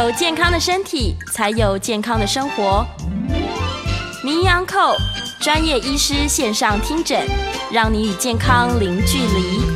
[0.00, 2.86] 有健康的身体，才有健康的生活。
[4.24, 4.96] 名医昂寇
[5.38, 7.28] 专业医师线上听诊，
[7.70, 9.69] 让你与健康零距离。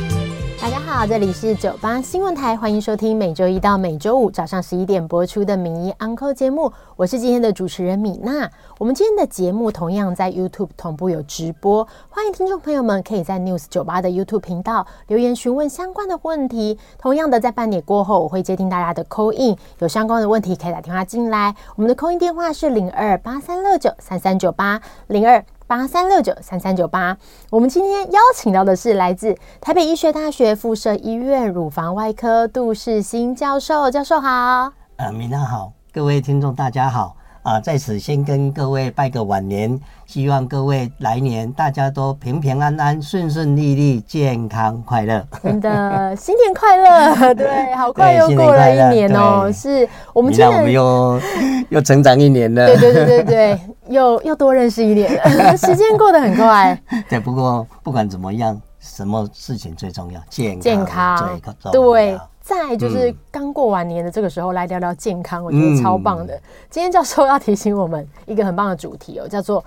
[0.65, 8.49] 大家好，这里是九八新闻台，欢迎收听每周一到每周五早上十一点播出的《名医 Uncle》节目，我是今天的主持人米娜。
[8.79, 16.79] 我们今天的节目同样在 YouTube 同步有直播，欢迎听众朋友们可以在 News 九八的 YouTube 频道留言询问相关的问题。
[16.97, 21.55] 同样的，在半点过后，我会接听大家的 Call In，有相关的问题可以打电话进来。
[21.75, 25.45] 我们的 Call In 电话是零二八三六九三三九八零二。
[25.67, 27.17] 八三六九三三九八，
[27.49, 34.71] 我们今天邀请到的是来自台北医学大学附设医院乳房外科杜世新教授，教授好。
[34.97, 37.17] 呃，米娜好，各位听众大家好。
[37.45, 45.23] 啊，在此先跟各位拜个晚年，希望各位来年大家都平平安安、顺顺利利、健康快乐。
[45.43, 47.35] 真的， 新年快乐！
[47.37, 49.51] 对，好快又过了一年哦。
[49.51, 51.21] 是我们今天我们又
[51.69, 52.65] 又成长一年了。
[52.65, 56.75] 对对对对对，又又多认识一年了，时间过得很快。
[57.07, 60.19] 对，不过不管怎么样，什么事情最重要？
[60.31, 62.17] 健康健康对。
[62.45, 66.39] 在就是刚过完年的这个时候，来聊聊健康，我觉得超棒的。
[66.69, 69.65] 今天教授要提醒我们一个很棒的主题哦，叫做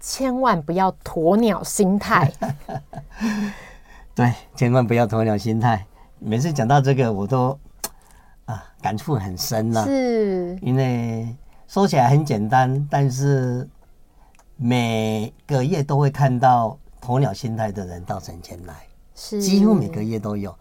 [0.00, 2.32] 千万不要鸵鸟心态。
[4.12, 5.86] 对，千万不要鸵鸟心态。
[6.18, 7.56] 每次讲到这个，我都
[8.46, 9.84] 啊感触很深啊。
[9.84, 11.32] 是，因为
[11.68, 13.68] 说起来很简单，但是
[14.56, 18.74] 每个月都会看到鸵鸟心态的人到诊间来，
[19.14, 20.52] 是几乎每个月都有。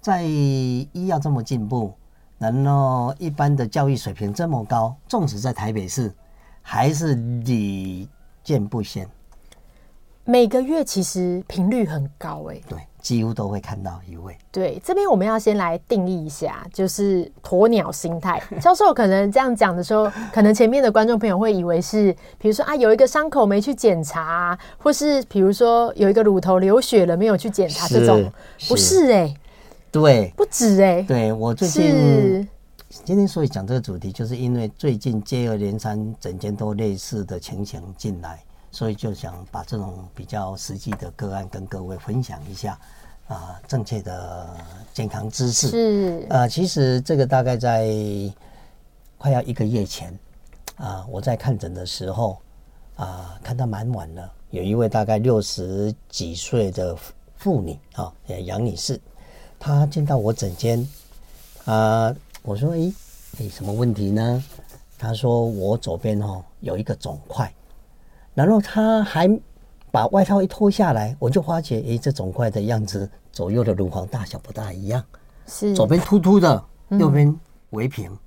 [0.00, 1.92] 在医药这么进步，
[2.38, 6.12] 然后一般的教育水平这么高，纵使在台北市，
[6.62, 8.06] 还是屡
[8.42, 9.08] 见不鲜。
[10.24, 14.36] 每个月其实频率很高哎、欸，对，几乎都会看到一位。
[14.52, 18.38] 对，这边我们要先来定义一下，就是鸵鸟心态。
[18.60, 28.30] 教授可能这样讲的时候，可能前面的观众朋友会以为是，比如说啊，有一个伤口没去检查，或是比如说有一个乳头流血了没有去检查，这种
[28.68, 29.36] 不是哎、欸。
[29.90, 31.02] 对，不止哎、欸。
[31.02, 32.46] 对，我最近
[33.04, 42.72] 今天所以讲这个主题，就是因为最近接二连三整间都类似的情形进来，所以就想把这种比较实际的个案跟各位分享一下
[43.28, 44.48] 啊、呃，正确的
[44.92, 46.48] 健康知识是啊、呃。
[46.48, 47.86] 其实这个大概在
[49.16, 50.12] 快要一个月前
[50.76, 52.38] 啊、呃，我在看诊的时候
[52.96, 56.96] 啊、呃，看到蛮晚了，有一位大概六十几岁的
[57.36, 58.12] 妇女啊，
[58.44, 59.00] 杨女士。
[59.58, 60.86] 他见到我诊间，
[61.64, 62.92] 啊，我说：“诶，
[63.38, 64.42] 诶，什么问题呢？”
[64.96, 67.52] 他说：“我左边哦有一个肿块。”
[68.34, 69.28] 然后他还
[69.90, 75.04] 把外套一脱下来，我就发觉，诶，这肿块的样子，左右的乳房大小不大一样，
[75.46, 77.36] 是左边凸凸的，右边
[77.70, 78.18] 微平，嗯、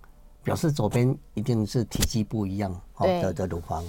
[0.43, 3.83] 表示左边一定是体积不一样哦的的乳房。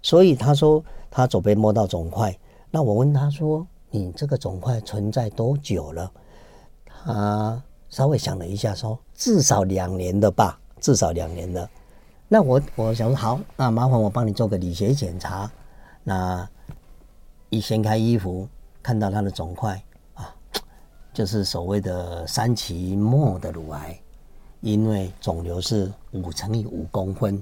[0.00, 2.36] 所以他说他左边摸到肿块，
[2.70, 3.66] 那我问他说。
[3.94, 6.10] 你这个肿块存在多久了？
[6.84, 11.70] 他稍微想了一下，说至少两年的吧，至少两年的。
[12.26, 15.48] 那我我想说好，那麻烦我帮你做个理学检查。
[16.02, 16.48] 那
[17.50, 18.48] 一掀开衣服，
[18.82, 19.80] 看到他的肿块
[20.14, 20.34] 啊，
[21.12, 23.96] 就是所谓的三期末的乳癌，
[24.60, 27.40] 因为肿瘤是五乘以五公分，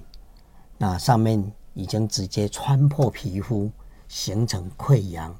[0.77, 3.71] 那上面已经直接穿破皮肤，
[4.07, 5.35] 形成溃疡。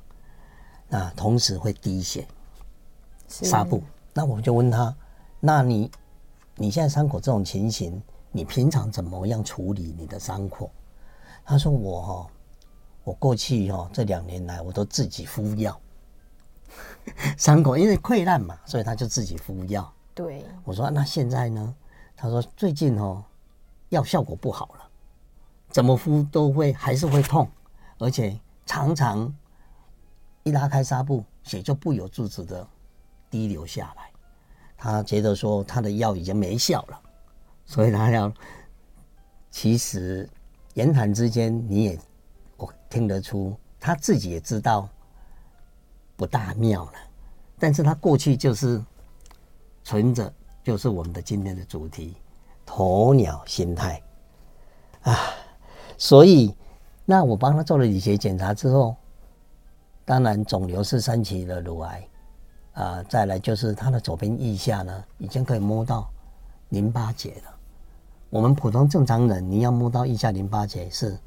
[0.93, 2.29] 啊，同时会滴血，
[3.29, 3.83] 纱布。
[4.13, 4.95] 那我就问他，
[5.41, 5.91] 那你
[6.55, 8.01] 你现在伤口这种情形，
[8.31, 10.71] 你平常怎么样处理你的伤口？
[11.47, 12.27] 他说我哈，
[13.05, 15.81] 我过去哈这两年来我都自己敷药，
[17.39, 19.91] 伤口因为溃烂嘛，所以他就自己敷药。
[20.13, 21.75] 对，我说那现在呢？
[22.15, 23.25] 他说最近哦，
[23.89, 24.89] 药效果不好了，
[25.71, 27.49] 怎么敷都会还是会痛，
[27.97, 29.35] 而且常常。
[30.45, 32.67] 一拉开纱布，血就不由自主的
[33.31, 34.11] 滴流下来。
[34.77, 37.01] 他觉得说他的药已经没效了，
[37.65, 38.33] 所以他要。
[39.51, 40.27] 其实
[40.73, 41.99] 言谈之间，你也
[42.57, 44.89] 我听得出，他自己也知道
[46.17, 46.93] 不大妙了。
[47.59, 48.83] 但是他过去就是
[49.85, 50.33] 存着，
[50.65, 52.17] 就是我们的今天的主题——
[52.67, 54.03] 鸵鸟心态
[55.03, 55.19] 啊。
[55.99, 56.57] 所以，
[57.05, 58.97] 那我帮他做了理学检查之后，
[60.05, 62.09] 当然肿瘤是三期的乳癌
[62.75, 63.03] 啊。
[63.09, 66.11] 再来就是他的左边腋下呢，已经可以摸到
[66.71, 67.55] 淋巴结了。
[68.31, 71.19] 我们普通正常人，你要摸到腋下淋巴结是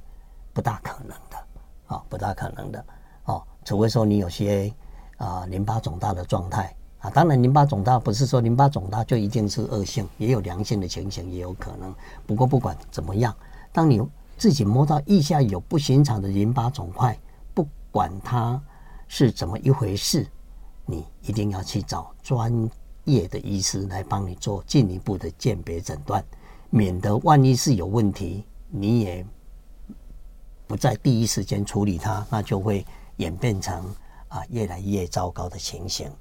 [0.53, 1.37] 不大可能的，
[1.85, 2.83] 啊，不大可能的，
[3.25, 4.73] 哦，除非说你有些
[5.17, 7.09] 啊淋巴肿大的状态啊。
[7.11, 11.93] 当然，淋巴肿大不是说淋巴肿大就一定是恶性，也有良性的情形，也有可能。
[12.25, 13.35] 不过不管怎么样，
[13.71, 14.01] 当你
[14.35, 17.15] 自己摸到腋下有不寻常的淋巴肿块，
[17.95, 18.61] 管它
[19.07, 20.27] 是怎么一回事，
[20.85, 22.69] 你一定要去找专
[23.05, 26.21] 业的医师来帮你做进一步的鉴别诊断。
[26.69, 29.25] 免得万一是有问题，你也
[30.67, 33.81] 不在第一时间处理它，那就会演变成
[34.27, 36.11] 啊越来越糟糕的情形。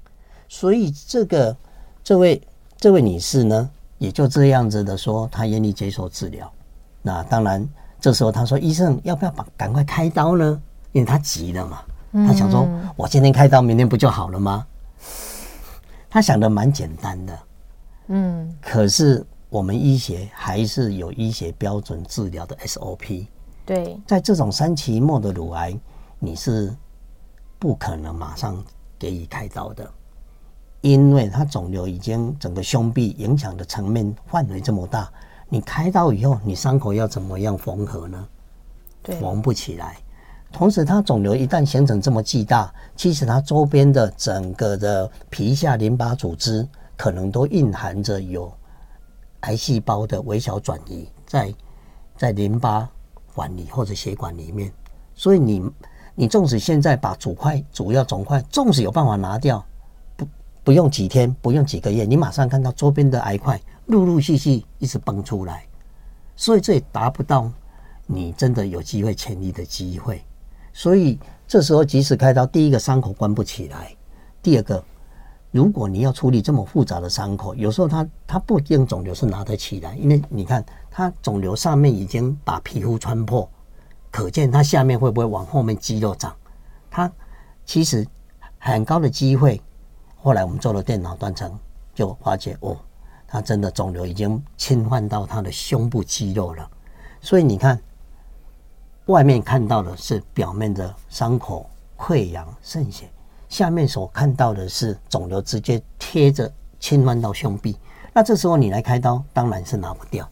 [0.47, 1.57] 所以这个
[2.05, 2.41] 这位
[2.77, 6.49] 这位女士呢，也就这样子的说，她愿意接受治疗。
[7.01, 7.67] 那当然，
[7.99, 10.61] 这时候她说：“医生，要不要把赶快开刀呢？”
[10.95, 11.81] 因为他急了嘛，
[12.25, 12.65] 他想说
[12.95, 14.65] ：“我今天开刀，明天不就好了吗？”
[16.09, 17.39] 他想的蛮简单的，
[18.07, 19.25] 嗯，可是。
[19.47, 23.25] 我们医学还是有医学标准治疗的 SOP。
[23.65, 25.73] 对，在这种三期末的乳癌，
[26.19, 26.75] 你是
[27.57, 28.61] 不可能马上
[28.99, 29.89] 给予开刀的，
[30.81, 35.09] 因为它肿瘤已经整个胸壁影响的层面范围这么大，
[35.47, 38.27] 你开刀以后，你伤口要怎么样缝合呢？
[39.03, 39.95] 对，缝不起来。
[40.55, 46.65] 同时，它肿瘤一旦形成这么巨大，其实它周边的整个的皮下淋巴组织
[46.95, 48.49] 可能都蕴含着有。
[49.41, 51.53] 癌细胞的微小转移在
[52.15, 52.89] 在淋巴
[53.33, 54.71] 管里或者血管里面，
[55.13, 55.69] 所以你
[56.15, 59.61] 你纵使现在把主块主要肿块，纵使有办法拿掉，
[60.15, 60.25] 不
[60.63, 65.67] 不用几天，不用几个月，你马上看到周边的癌块陆陆续续一直蹦出来，
[66.37, 67.51] 所以这也达不到
[68.07, 70.23] 你真的有机会痊愈的机会。
[70.75, 71.17] 所以
[71.47, 73.95] 这时候即使开刀，第一个伤口关不起来，
[74.43, 74.83] 第二个。
[75.51, 83.49] 如果你要处理这么复杂的伤口，有时候它它不一定肿瘤是拿得起来，因为你看它肿瘤上面已经把皮肤穿破，
[84.11, 86.35] 可见它下面会不会往后面肌肉长？
[86.91, 87.09] 它
[87.63, 88.05] 其实
[88.59, 89.61] 很高的机会。
[90.17, 91.57] 后来我们做了电脑断层，
[91.93, 92.77] 就发觉哦，
[93.25, 96.69] 它真的肿瘤已经侵犯到它的胸部肌肉了。
[97.21, 97.79] 所以你看，
[99.07, 103.09] 外面看到的是表面的伤口溃疡渗血。
[103.47, 107.77] 下面所看到的是肿瘤直接贴着侵犯到胸壁，
[108.11, 110.27] 那这时候你来开刀当然是拿不掉，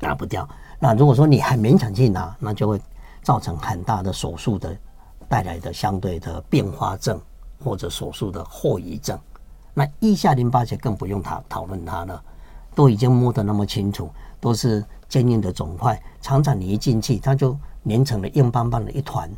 [0.00, 0.48] 拿不掉。
[0.78, 2.80] 那如果说你还勉强去拿，那就会
[3.22, 4.74] 造成很大的手术的
[5.28, 7.20] 带来的相对的并发症
[7.62, 9.18] 或者手术的后遗症。
[9.74, 12.22] 那腋下淋巴结更不用讨讨论它了，
[12.74, 17.56] 都已经摸得那么清楚，都是坚硬的肿块，常常你一进去它就
[17.88, 19.30] 粘成了硬邦邦的一团。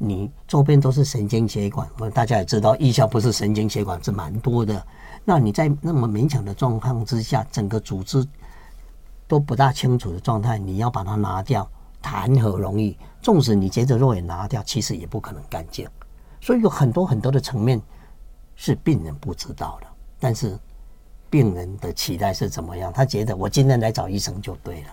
[0.00, 4.80] 你周边都是神经血管，我大家也知道，腋下不是神经血管是蛮多的。
[5.24, 8.24] 那你在那么勉强的状况之下，整个组织
[9.26, 11.68] 都不大清楚的状态，你要把它拿掉，
[12.00, 12.96] 谈何容易？
[13.20, 15.86] 纵使你接着肉眼拿掉，其实也不可能干净。
[16.40, 17.82] 所以有很多很多的层面
[18.54, 19.86] 是病人不知道的，
[20.20, 20.56] 但是
[21.28, 22.92] 病人的期待是怎么样？
[22.92, 24.88] 他觉得我今天来找医生就对了，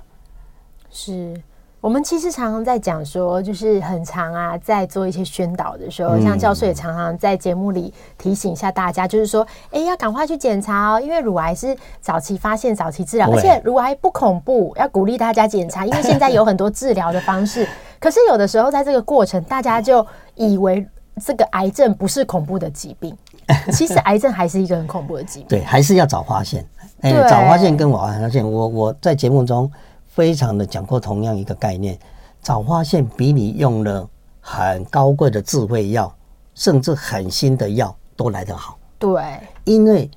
[0.96, 1.36] 是。
[1.82, 17.68] 我们其实常常在讲说，就是很常啊，在做一些宣导的时候，像教授也常常在节目里提醒一下大家，就是说，哎，要赶快去检查哦，因为乳癌是早期发现、早期治疗，而且乳癌不恐怖，要鼓励大家检查，因为现在有很多治疗的方式。
[18.02, 20.84] 可是有的时候，在这个过程，大家就以为
[21.24, 23.16] 这个癌症不是恐怖的疾病，
[23.72, 25.50] 其实癌症还是一个很恐怖的疾病。
[25.50, 26.66] 对，还是要早发现。
[27.02, 29.72] 哎，早发现跟晚发现，我我在节目中。
[30.16, 32.00] 非常的讲过同样一个概念，
[32.42, 36.16] 早发现比你用了很高贵的智慧药，
[36.54, 38.80] 甚至很新的药都来得好。
[38.98, 39.22] 对，
[39.66, 40.10] 因为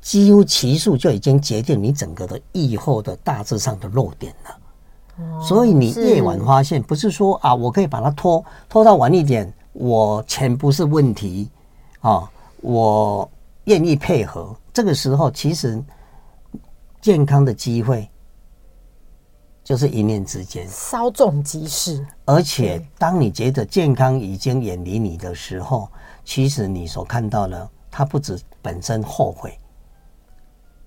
[0.00, 4.58] 几乎期数就已经决定你整个的预后的大致上的弱点了。
[5.18, 11.48] 哦，所以你夜晚发现，不是说啊，我可以把它拖拖到晚一点，我钱不是问题
[12.00, 12.28] 啊，
[12.60, 13.30] 我
[13.66, 14.52] 愿意配合。
[14.72, 15.80] 这个时候其实
[17.00, 18.10] 健康的机会。
[19.64, 22.06] 就是一念之间，稍纵即逝。
[22.26, 25.88] 而且，当你觉得健康已经远离你的时候，
[26.22, 29.58] 其实你所看到的，它不止本身后悔，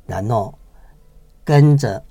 [0.06, 0.54] 然后
[1.44, 2.02] 跟着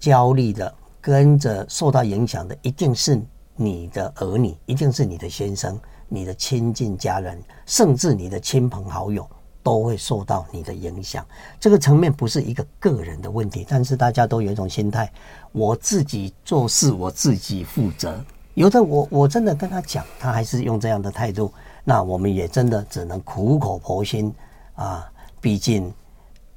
[0.00, 3.22] 焦虑的、跟着受到影响的，一定是
[3.54, 5.78] 你的儿女，一定是你的先生、
[6.08, 9.28] 你的亲近家人，甚至你的亲朋好友。
[9.66, 11.26] 都会受到你的影响，
[11.58, 15.12] 这个层面不是一个个人的问题，但是大家都有一种心态，
[15.50, 18.24] 我自己做事我自己负责。
[18.54, 24.32] 有的我我真的跟他讲，他还是用这样的态度，那我们也真的只能苦口婆心
[24.76, 25.04] 啊。
[25.40, 25.92] 毕竟，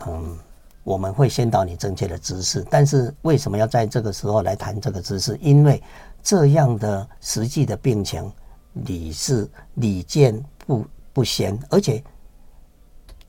[0.05, 0.37] 嗯，
[0.83, 5.35] 我们会先导你正确的知识，但是为什么要在这个时候来谈这个知识？
[5.41, 5.81] 因为
[6.21, 8.31] 这样的实际的病情，
[8.71, 12.03] 你是屡见不不鲜，而且。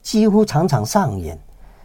[0.02, 1.38] 几乎常常上演，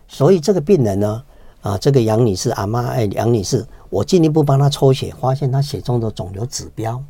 [0.07, 1.23] 所以这个病人呢，
[1.61, 7.03] 啊，这个杨女士阿妈哎，杨女士，我进一步帮她抽血，发现她血中的肿瘤指标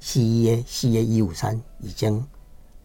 [0.00, 2.24] CEA CA 一五三已经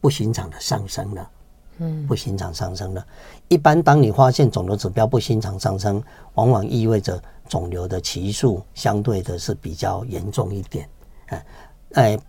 [0.01, 1.29] 不寻常的上升了，
[1.77, 3.05] 嗯，不寻常上升了。
[3.47, 6.01] 一般当你发现肿瘤指标不寻常上升，
[6.33, 10.89] 往往意味着肿瘤的期数相对的是比较严重一点，
[11.27, 11.45] 哎，
[11.93, 12.19] 哎。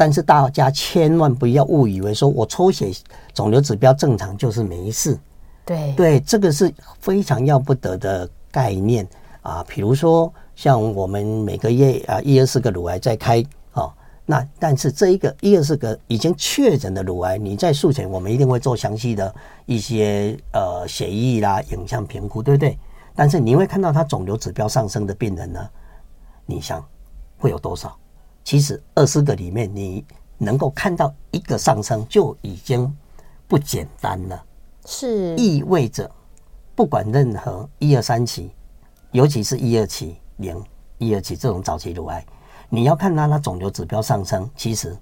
[0.00, 2.90] 但是大家千万不要误以为说我抽血
[3.34, 5.20] 肿瘤指标正常就是没事，
[5.66, 9.06] 对对，这个是非常要不得的概念
[9.42, 9.62] 啊。
[9.68, 13.92] 比如说像我们每个月啊一二四个乳癌在开啊，
[14.24, 19.34] 那但是这一个一二四个已经确诊的乳癌，你在术前我们一定会做详细的
[19.66, 22.78] 一些呃血液啦、影像评估，对不对？
[23.14, 25.60] 但是你会看到他肿瘤指标上升的病人呢，
[26.46, 26.82] 你想
[27.36, 27.94] 会有多少？
[28.50, 30.04] 其实二十个里面，你
[30.36, 32.92] 能够看到一个上升就已经
[33.46, 34.44] 不简单了。
[34.86, 36.10] 是意味着，
[36.74, 38.50] 不管任何一二三期，
[39.12, 40.60] 尤其是一二期零
[40.98, 42.26] 一二期这种早期乳癌，
[42.68, 44.98] 你要看它它肿瘤指标上升，其实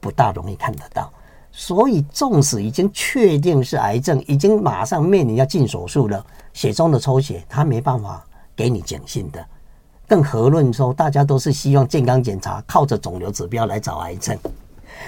[0.00, 1.12] 不大容易看得到。
[1.52, 8.24] 所以，纵使已经确定是癌症，已经马上面临要进手术了，血中的抽血它没办法
[8.56, 9.46] 给你警讯的。
[10.08, 14.38] 更何论说，大家都是希望健康检查，靠着肿瘤指标来找癌症，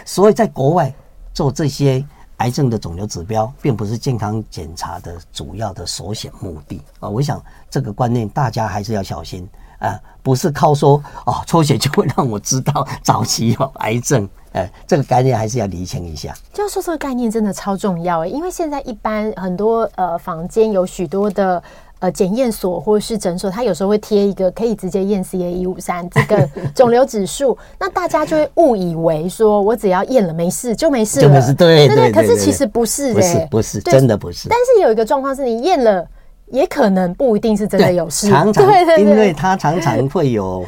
[0.05, 0.93] 所以在国外
[1.33, 2.05] 做这些
[2.38, 7.09] 癌症的肿瘤指标，并不是健康检查的主要的首选目的啊。
[7.09, 7.40] 我想
[7.71, 16.35] 这个观念大家还是要小心啊，不是靠说哦抽血就会让我知道早期有癌症，哎，这个概念还是要厘清一下。
[16.52, 21.62] 教授，这个概念真的超重要诶，因为现在一般很多呃房间有许多的。
[22.00, 32.12] 呃，检验所或者是诊所，他有时候会贴一个可以直接验 CA 一五三这个 肿瘤指数，那大家就会误以为说我只要验了没事就没事了，就没事，对对。
[32.12, 34.49] 可是其实不是，不是不是，真的不是。
[34.49, 36.07] 但是有一个状况是你验了，
[36.50, 38.28] 也可能不一定是真的有事。
[38.28, 38.64] 常常，
[38.99, 40.64] 因为它常常会有。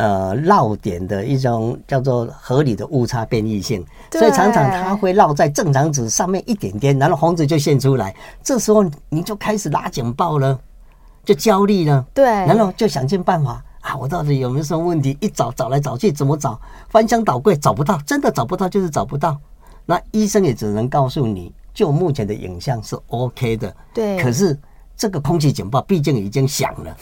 [0.00, 10.58] 呃，绕点的一种叫做合理的误差变异性，所以常常它会绕在正常值上面一点点，然后红字就现出来，这时候你就开始拉警报了，
[11.22, 15.18] 就焦虑了，对，然后就想尽办法啊，我到底有没有什么问题？
[15.20, 16.58] 一找找来找去，怎么找？
[16.88, 19.38] 翻箱倒柜找不到，真的找不到就是找不到。
[19.84, 24.18] 那医生也只能告诉你，就目前的影像是 OK 的，对。
[24.22, 24.58] 可是
[24.96, 26.96] 这个空气警报毕竟已经响了。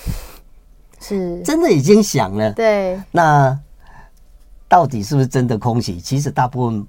[1.01, 3.01] 是真的已经想了，对。
[3.13, 3.59] 那
[4.69, 6.01] 到底是不是真的空袭？
[6.01, 6.87] 其实大部分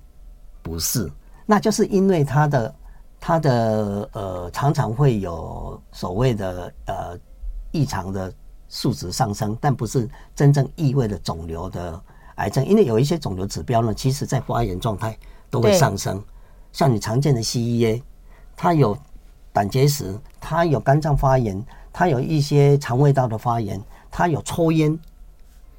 [0.61, 1.09] 不是，
[1.45, 2.75] 那就是因为它的
[3.19, 7.17] 它的呃常常会有所谓的呃
[7.71, 8.33] 异常的
[8.67, 12.01] 数值上升，但不是真正意味着肿瘤的
[12.35, 12.65] 癌症。
[12.65, 15.17] 因为有一些肿瘤指标呢，其实在发炎状态
[15.49, 16.21] 都会上升，
[16.73, 18.01] 像你常见的 CEA，
[18.57, 18.97] 它有
[19.53, 21.63] 胆结石，它有肝脏发炎，
[21.93, 23.81] 它有一些肠胃道的发炎。
[24.11, 24.97] 他有抽烟，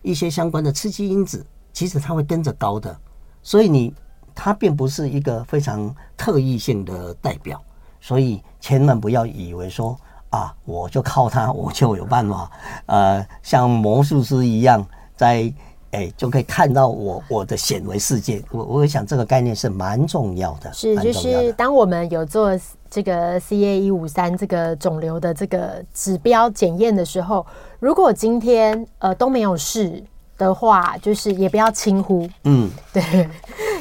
[0.03, 2.99] 一些相关的刺激因子，其实他会跟着高的，
[3.43, 3.95] 所以你
[4.35, 7.61] 他并不是一个非常特异性的代表，
[8.01, 9.99] 所以千万不要以为说
[10.31, 12.51] 啊，我就靠他，我就有办法，
[12.87, 15.53] 呃，像魔术师一样，在
[15.93, 18.43] 哎就可以看到我我的显微世界。
[18.51, 22.59] 我我想这个概念是蛮重要的，是就是当我们有做。
[22.93, 27.47] 这个 CA 一五三这个肿瘤的这个指标检验的时候，
[27.79, 30.03] 如果今天呃都没有事
[30.37, 33.29] 的话，就是也不要轻忽，嗯， 对，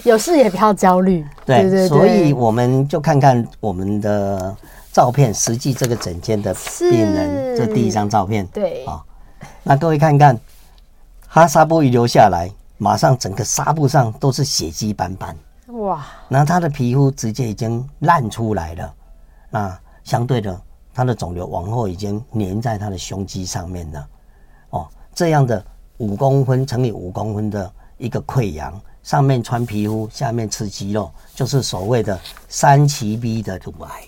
[0.03, 4.55] 有事也不要焦虑，对对对，所以我们就看看我们的
[4.93, 9.03] 照片，实际这个诊间的病人，这第一张照片，对，好，
[9.63, 10.39] 那各位看看，
[11.31, 18.93] 他纱布一留下来，马上整个纱布上都是血迹斑斑，哇，然后他的皮肤直接已经烂出来了。
[19.51, 20.59] 那相对的，
[20.93, 24.07] 他的肿瘤往后已经粘在他的胸肌上面了。
[24.71, 25.63] 哦，这样的
[25.97, 34.03] 五公分乘以五公分的一个溃疡，上面穿皮肤，下面吃肌肉，就是所谓的三期 B 的乳癌。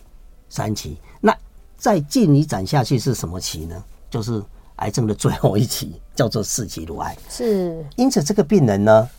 [0.49, 0.97] 三期。
[1.19, 1.35] 那
[1.77, 3.83] 再进一展下去是什么期呢？
[4.09, 4.43] 就是
[4.77, 7.17] 癌症的最后一期，叫做四级乳癌。
[7.27, 9.09] 是，因此这个病人呢，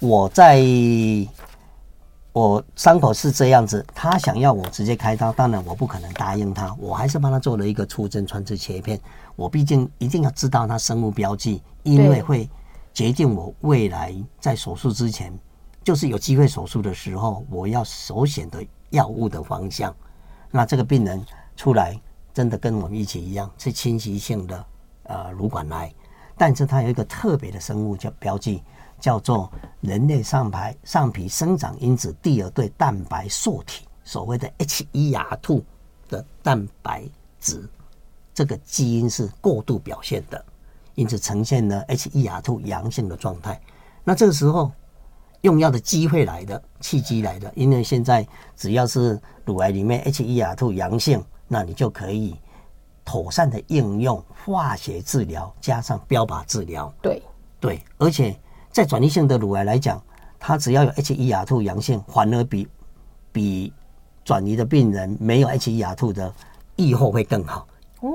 [0.00, 0.60] 我在
[2.32, 9.00] 我伤口是这样子，他想要我直接开刀，当然我不可能答应他，我还是帮他做了一个出针穿刺切片。
[9.36, 12.50] 我毕竟一定要知道他生物标记，因为会
[12.92, 15.32] 决定我未来在手术之前，
[15.84, 19.94] 就是有机会手术的时候，我要首选的药物的方向。
[20.50, 21.24] 那这个病人
[21.54, 21.96] 出来。
[22.34, 24.64] 真的跟我们一起一样是侵袭性的
[25.04, 25.92] 呃乳管癌，
[26.38, 28.62] 但是它有一个特别的生物叫标记，
[29.00, 35.62] 叫做人类上排上皮生长因子第二对蛋白受体，所谓的 HER2
[36.08, 37.02] 的蛋白
[37.40, 37.68] 质，
[38.32, 40.42] 这个基因是过度表现的，
[40.94, 43.60] 因此呈现了 HER2 阳性的状态。
[44.04, 44.70] 那这个时候
[45.40, 48.26] 用药的机会来的契机来的，因为现在
[48.56, 51.22] 只要是乳癌里面 HER2 阳性。
[51.50, 52.36] 那你就可以
[53.08, 56.92] 妥善的应用化学治疗加上标靶治疗。
[57.00, 57.22] 对
[57.58, 58.38] 对，而且
[58.70, 59.98] 在转移性的乳癌来讲，
[60.38, 62.68] 它只要有 HER2 阳性，反而比
[63.32, 63.72] 比
[64.26, 66.30] 转移的病人没有 HER2 的
[66.76, 67.66] 预后会更好。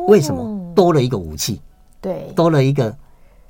[0.07, 0.73] 为什么？
[0.75, 1.59] 多了一个武器。
[1.99, 2.95] 对，多了一个。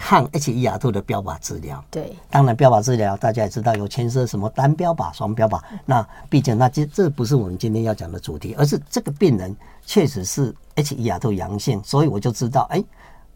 [0.06, 5.62] 抗 HER2 的标靶治疗，对，当然标靶治疗大家也知道有牵涉什么单标靶、双标靶。
[5.86, 9.56] 那毕竟那这这不是我们今天要讲的主题，而是这个病人
[9.86, 12.84] 确实是 HER2 阳性，所以我就知道，哎，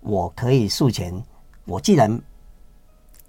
[0.01, 1.23] 我可以术前，
[1.63, 2.21] 我既然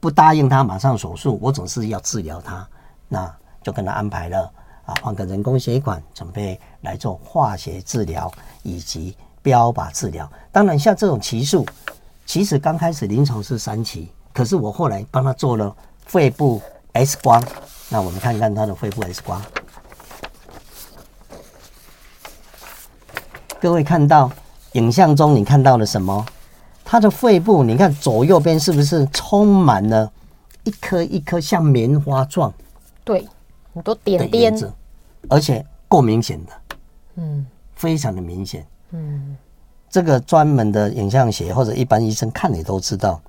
[0.00, 2.68] 不答应他马上手术，我总是要治疗他，
[3.06, 4.52] 那就跟他安排了
[4.84, 8.28] 啊，换个人工血管，准备来做化学治疗
[8.64, 10.28] 以及标靶治疗。
[10.50, 11.64] 当然，像这种奇数。
[12.28, 16.60] 其实刚开始临床是三期，可是我后来帮他做了肺部
[16.92, 17.42] X 光，
[17.88, 19.42] 那我们看看他的肺部 X 光。
[23.58, 24.30] 各位看到
[24.72, 26.26] 影像中你看到了什么？
[26.84, 30.12] 他的肺部，你看左右边是不是充满了
[30.64, 32.52] 一颗一颗像棉花状？
[33.04, 33.26] 对，
[33.72, 34.54] 很多点点，
[35.30, 36.52] 而且够明显的，
[37.14, 39.34] 嗯，非常的明显，嗯。
[39.90, 43.20] 这个专门的影像学或者一般医生看你都知道，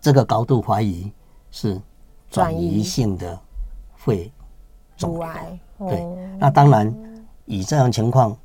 [0.00, 1.10] 这个高度怀疑
[1.50, 1.80] 是
[2.30, 3.38] 转移性的
[3.96, 4.30] 肺
[4.96, 5.58] 肿癌。
[5.78, 6.04] 对，
[6.38, 6.94] 那当然
[7.46, 8.36] 以这样情况，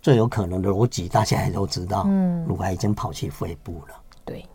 [0.00, 3.94] 最有可能的逻辑大家也都知道，嗯，乳癌已经跑去肺部了。
[4.24, 4.46] 对，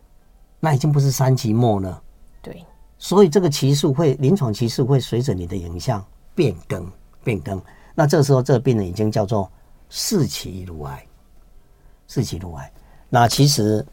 [0.58, 2.02] 那已经不是三期末了。
[2.40, 2.64] 对，
[2.98, 6.90] 所以这个期数会临床期数会随着你的影像变更
[7.22, 7.60] 变更。
[7.94, 9.50] 那这个时候这个病人已经叫做
[9.90, 11.06] 四期乳癌。
[12.06, 12.72] 四期乳癌，
[13.08, 13.84] 那其实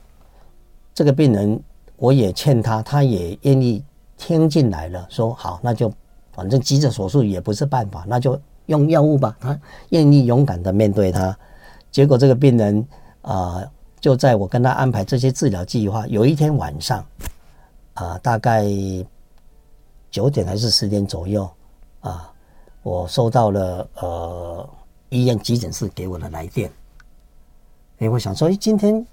[0.93, 1.61] 这个病人
[1.95, 3.83] 我也劝他，他也愿意
[4.17, 5.91] 听进来了，说好，那就
[6.33, 9.35] 反正急着手术也不是办法，那就用药物吧。
[9.39, 11.37] 他愿意勇敢的面对他，
[11.89, 12.87] 结果这个病人
[13.21, 13.63] 啊、
[13.99, 17.05] 就在我跟他安排这些治疗计划，有一天晚上
[17.93, 18.65] 啊、大概
[20.09, 21.49] 九点还是十点左右
[21.99, 22.33] 啊、
[22.83, 24.69] 我收到了呃
[25.09, 26.71] 医院急诊室给我的来电。
[28.01, 29.05] 哎，我想说，哎，今天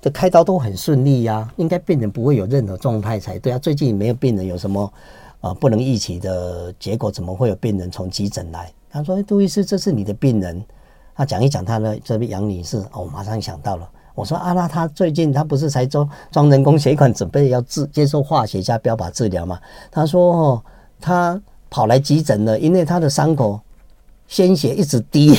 [0.00, 3.58] 的开刀都很顺利呀，应该病人不会有任何状态才对啊。
[3.60, 4.92] 最近没有病人有什么
[5.40, 8.72] 啊不能预期的结果，怎么会有病人从急诊来？
[8.90, 10.60] 他说：“杜医师，这是你的病人。”
[11.14, 13.88] 他讲一讲他的这位杨女士，哦，我马上想到了。
[14.16, 19.60] 我说：“啊，那他最近他不是才装装人工血管，准备要治接受化学加标靶治疗吗？”
[19.92, 20.62] 他说：“哦，
[21.00, 23.60] 他跑来急诊了，因为他的伤口
[24.26, 25.38] 鲜血一直滴。”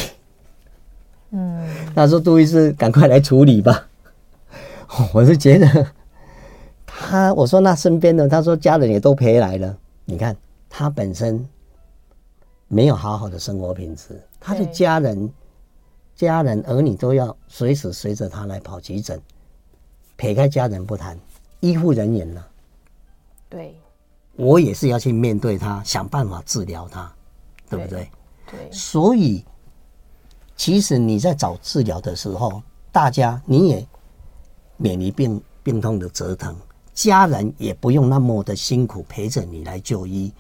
[1.35, 3.87] 嗯，他说：“杜医师，赶快来处理吧。
[5.11, 5.87] ”我是觉得
[6.85, 9.75] 他，我说那身边的，他说家人也都陪来了。
[10.05, 10.37] 你看
[10.69, 11.43] 他本身
[12.67, 15.27] 没有好好的生活品质，他的家人、
[16.15, 19.19] 家人儿女都要随时随着他来跑急诊。
[20.15, 21.17] 撇开家人不谈，
[21.61, 22.43] 医护人员呢？
[23.49, 23.75] 对，
[24.35, 27.11] 我也是要去面对他，想办法治疗他，
[27.71, 28.07] 对不对？
[28.51, 29.43] 对，所以。
[30.63, 33.85] 其实你在找治疗的时候，大家你也
[34.77, 36.55] 免于病病痛的折腾，
[36.93, 40.33] 家人也不用那么的辛苦陪着你来就医，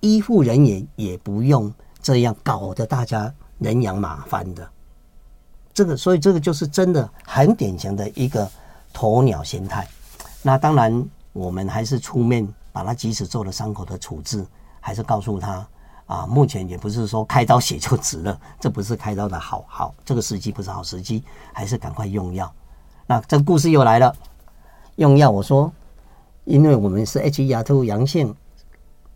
[0.00, 4.68] 医护人员也不用这样搞得大家人仰马翻的。
[5.72, 8.50] 这个，所以这个就是真的很典型的一个
[8.92, 9.86] 鸵鸟心态。
[10.42, 14.44] 那当然，我们还是出面把他即使做了伤口的处置，
[14.80, 15.64] 还是告诉他。
[16.08, 22.52] 啊，目前也不是说开刀血就止了， 这不是开刀的好好，这个时机不是好时机，还是赶快用药。
[23.06, 24.12] 那这个故事又来了，
[24.96, 25.70] 用药我说，
[26.44, 28.34] 因为我们是 HER2 阳性，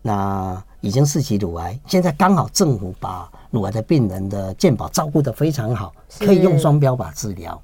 [0.01, 7.61] 那已经四期乳癌，现在刚好政府把乳癌的病人的健保照顾得非常好，可以用双标靶治疗。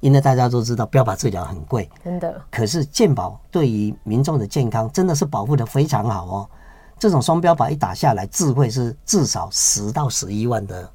[0.00, 2.40] 因为大家都知道标靶治疗很贵，真的。
[2.52, 6.50] 可是健保对于民众的健康真的是保护得非常好哦。
[6.98, 10.90] 这种双标靶一打下来，智慧是至少十到十一万的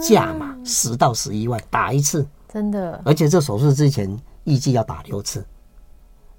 [0.00, 3.00] 价码，十到十一万打一次，真的。
[3.04, 5.44] 而且这手术之前预计要打六次。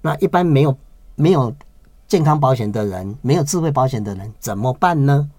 [0.00, 0.76] 那一般没有
[1.14, 1.54] 没有
[2.08, 5.30] 健康保险的人，没有智慧保险的人怎么办呢？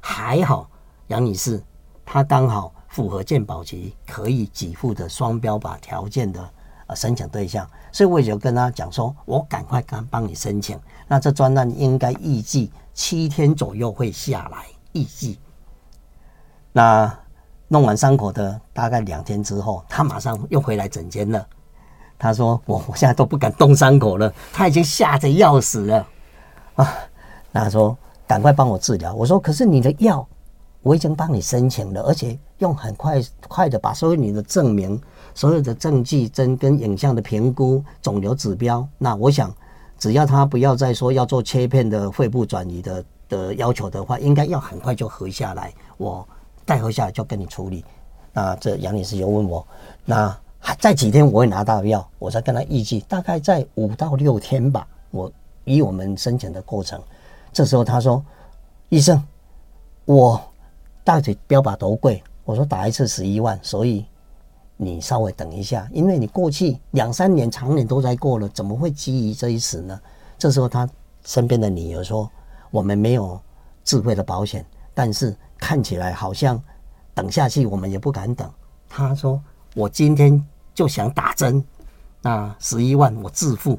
[0.00, 0.68] 还好
[1.08, 1.62] 杨女士
[2.04, 2.72] 她刚好。
[2.90, 6.50] 符合健保局可以给付的双标靶条件的
[6.88, 10.76] 呃申请对象，所以我也就跟他讲说，我赶快帮帮你申请。
[11.06, 12.68] 那这专案应该预计
[13.00, 15.38] 七天左右会下来，预计。
[16.70, 17.10] 那
[17.66, 21.46] 弄完伤口的大概两天之后，他马上又回来诊间了。
[22.18, 26.06] 他说：“我我现在都不敢动伤口了，他已经吓得要死了
[26.74, 26.94] 啊！”
[27.50, 27.96] 那他说
[28.28, 30.28] ：“赶快帮我治疗。”我说：“可是你的药。”
[30.84, 35.00] 我已经帮你申请了，而且用很快快的把所有你的证明、
[35.34, 39.50] 所有的证据、针跟影像的评估、肿瘤指标，那我想
[40.00, 45.72] 只要他不要再说要做切片的肺部转移的的要求的话，应该要很快就合下来。
[45.98, 46.26] 我
[46.64, 47.84] 带回下来就跟你处理。
[48.32, 49.64] 那这杨女士又问我，
[50.04, 52.04] 那还再几天我会拿到药？
[52.18, 54.84] 我再跟他预计大概在五到六天吧。
[55.12, 55.30] 我
[55.64, 57.00] 以我们申请的过程，
[57.52, 58.24] 这时候他说
[58.88, 59.22] ：“医生，
[60.06, 60.40] 我。”
[61.02, 62.22] 到底标靶多贵？
[62.44, 64.04] 我说打一次十一万，所以
[64.82, 70.00] 你稍微等一下，因为你过去两三年、常年都在过了，怎么会急于这一时呢？
[70.38, 70.88] 这时候他
[71.22, 72.30] 身边的女儿说
[72.72, 73.38] ：“我们没有
[73.84, 74.64] 智慧的保险，
[74.94, 76.58] 但是看起来好像
[77.12, 78.50] 等下去我们也不敢等。”
[78.88, 79.38] 他说
[79.76, 80.42] ：“我今天
[80.74, 81.62] 就想打针，
[82.22, 83.78] 那十一万我自付。”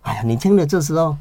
[0.00, 1.14] 哎呀，你听了这时候。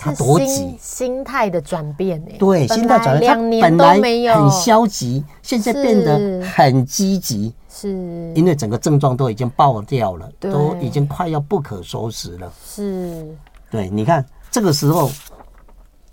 [0.00, 2.32] 他多急，心态的转变呢？
[2.38, 7.88] 对，心态转变，他本来很消极，现在变得很积极，是
[8.34, 12.50] 因为整个症状都已经爆掉了，都已经快要不可收拾了。
[12.64, 13.28] 是，
[13.70, 15.10] 对，你看这个时候，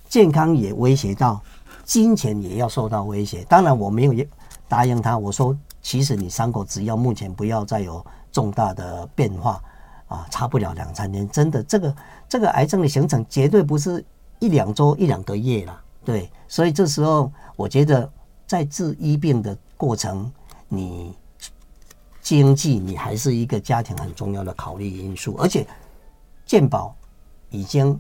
[0.10, 1.41] 健康也威胁到，
[1.86, 3.45] 金钱也要受到威胁。
[3.47, 4.13] 当然，我没有
[4.67, 9.62] 答应他，我说，其实你伤口只要目前不要再有重大的变化。
[10.08, 11.96] 啊，差不了两三年，真的，这个
[12.30, 14.04] 这个癌症的形成绝对不是
[14.39, 18.10] 一两周、一两个月了，对，所以这时候我觉得
[18.46, 20.32] 在治医病的过程，
[20.70, 21.13] 你
[22.22, 25.67] 经济你还是一个家庭很重要的考虑因素，而且
[26.46, 26.96] 健保
[27.50, 28.00] 已经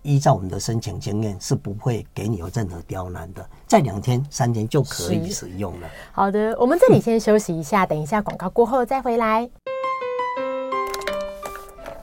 [0.00, 5.90] 依照我们的申请经验是不会给你有任何刁难的，在两天、三天就可以使用了。
[6.12, 9.50] 好的，我们这里先休息一下，等一下广告过后再回来。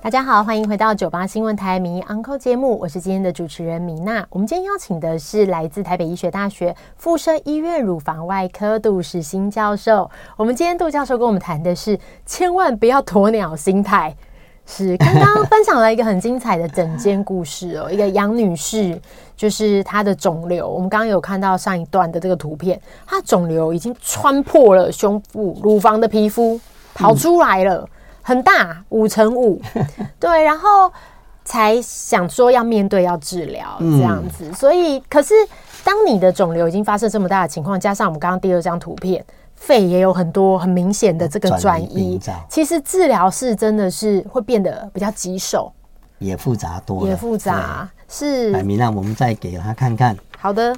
[0.01, 4.25] 大家好，欢迎回到九八新闻台名医 Uncle 节目，我是今天的主持人米娜。
[4.29, 10.09] 我们今天邀请的是来自台北医学大学附设医院乳房外科杜世新教授。
[10.37, 14.15] 我们今天杜教授跟我们谈的是，千万不要鸵鸟心态。
[14.65, 18.97] 是刚刚分享了一个很精彩的整间故事哦，一个杨女士，
[19.35, 20.69] 就是她的肿瘤。
[20.69, 26.57] 我们刚刚有看到上一段的这个图片，她肿瘤已经穿破了胸部乳房的皮肤，
[26.93, 27.85] 跑出来了。
[28.29, 29.59] 很大，五乘五，
[30.19, 30.91] 对，然后
[31.43, 35.33] 才想说要面对要治疗这样子，嗯、所以可是
[35.83, 45.73] 当你的肿瘤已经发生这么大的情况，加上我们刚刚第二张图片，肺也有很多很明显的这个转移，其实治疗是真的是会变得比较棘手，
[46.19, 48.51] 也复杂多了，也复杂是。
[48.51, 50.15] 来，明娜，我们再给他看看。
[50.37, 50.75] 好的，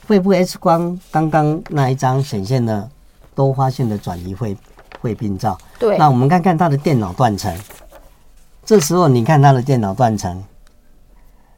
[0.00, 2.88] 肺部 X 光刚刚那一张显现了
[3.36, 4.56] 多发性的转移肺。
[5.02, 7.52] 肺病灶，对，那我们看看他的电脑断层。
[8.64, 10.42] 这时候你看他的电脑断层，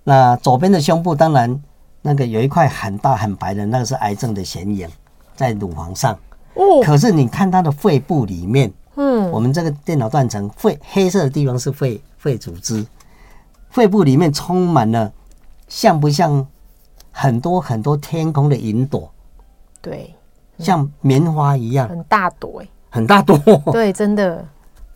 [0.02, 1.62] 那左边的胸部当然
[2.00, 4.88] 那个有一块很大很白的，那个是癌症的显影
[5.36, 6.18] 在乳房上。
[6.54, 12.86] 哦，可是你看他的肺部里面，嗯，我们这个电脑断层肺黑色的地方是肺肺组织，
[13.68, 15.12] 肺部里面充满了
[15.68, 16.46] 像不像
[17.10, 19.12] 很多很多天空的云朵？
[19.82, 20.14] 对，
[20.58, 22.68] 像棉花一样，很大朵哎。
[22.94, 23.36] 很大多，
[23.74, 24.46] 对，真的，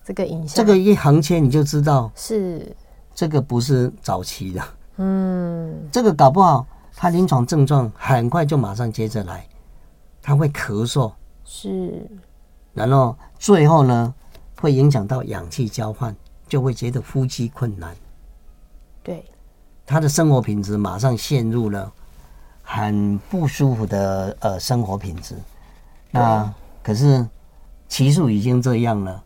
[0.05, 2.77] 这个影响，这个一横切你就知道是。
[3.13, 4.63] 这个不是早期的，
[4.99, 9.45] 嗯，这个搞不好他临床症状很快就马上接着来，
[10.23, 11.11] 他会咳嗽，
[11.45, 12.09] 是，
[12.73, 14.15] 然后最后呢
[14.61, 16.15] 会影响到氧气交换，
[16.47, 17.93] 就会觉得呼吸困难，
[19.03, 19.25] 对，
[19.85, 21.93] 他的生活品质马上陷入了
[22.63, 25.35] 很不舒服的呃生活品质，
[26.13, 27.27] 那可是。
[27.89, 29.25] 期数已经这样了，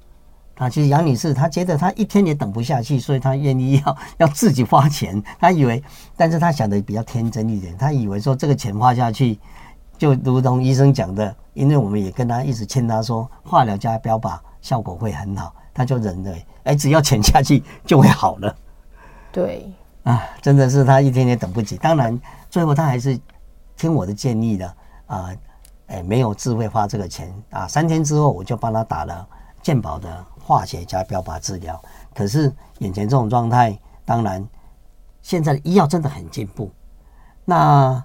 [0.54, 5.22] 啊，其实杨女士她觉得她一天也等不下去，所以她愿意要要自己花钱。
[5.40, 5.82] 她以为，
[6.16, 9.38] 但是她想的比较天真一点，她以为说这个钱花下去，
[9.98, 18.56] 就如同医生讲的，因为我们也跟她一直劝她说，化疗加标靶效果会很好，她就认为，哎，只要钱下去就会好了。
[19.32, 19.68] 对，
[20.04, 21.76] 啊，真的是她一天也等不及。
[21.76, 23.18] 当然，最后她还是
[23.76, 25.30] 听我的建议的啊，
[25.92, 27.68] 哎，没有智慧花这个钱啊。
[27.68, 29.26] 三天之后，我就帮他打了
[29.62, 30.26] 健保的。
[30.44, 31.80] 化学加标靶治疗，
[32.12, 34.44] 可是眼前这种状态，当然
[35.22, 36.68] 现在的医药真的很进步。
[37.44, 38.04] 那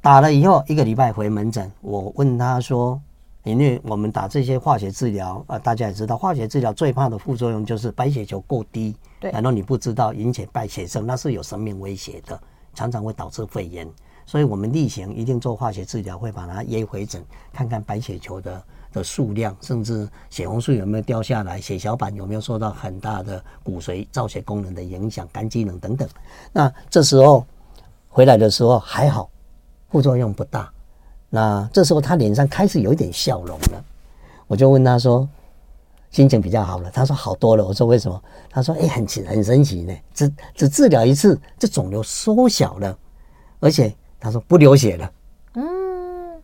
[0.00, 3.00] 打了以后一个礼拜回门诊，我问他说
[3.46, 12.38] ：“因为我们打这些化学治疗啊，大家也知道，化学治疗最怕的副作用就是白血球过低，对，然后你不知道引起败血症，那是有生命威胁的，
[12.74, 13.88] 常常会导致肺炎。
[14.26, 18.62] 所以我们例行一定做化学治疗，会把它约回诊，看看白血球的。”
[18.92, 26.08] 的数量，甚至血红素有没有掉下来，血小板有没有受到很大的骨髓造血功能的影响，肝机能等等。
[26.50, 27.44] 那这时候
[28.08, 29.28] 回来的时候还好，
[29.90, 30.72] 副作用不大。
[31.28, 33.84] 那这时候他脸上开始有一点笑容了，
[34.46, 35.28] 我就问他说，
[36.10, 36.90] 心情比较好了。
[36.90, 37.66] 他说好多了。
[37.66, 38.22] 我说为什么？
[38.48, 42.96] 他说哎，很奇很神奇呢，只只治疗一次，这肿瘤缩小了，
[43.60, 45.10] 而且他说不流血了。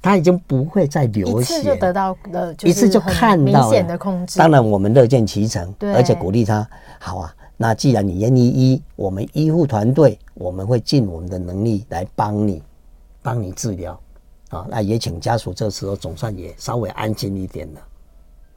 [0.05, 4.37] 他已经不会再流血，一次就得到了，一次就看到了明显的控制。
[4.37, 6.69] 当然，我们乐见其成，而且鼓励他。
[6.99, 12.61] 好啊，那既然你愿意医，我们医护团队我们会尽我们的能力来帮你，
[13.23, 13.97] 帮你治疗。
[14.49, 17.81] 啊，那也请家属这时候总算也稍微安心一点了。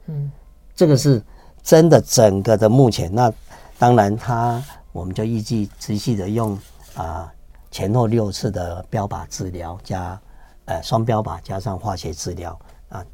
[0.06, 0.28] 嗯，
[0.74, 1.22] 这个是
[1.62, 3.32] 真的，整个的目前那
[3.78, 6.58] 当然他我们就预计持续的用
[6.96, 7.32] 啊
[7.76, 10.18] 前后六次的标靶治疗加。
[10.64, 12.58] 呃，双标靶加上化学治疗
[12.88, 13.04] 啊，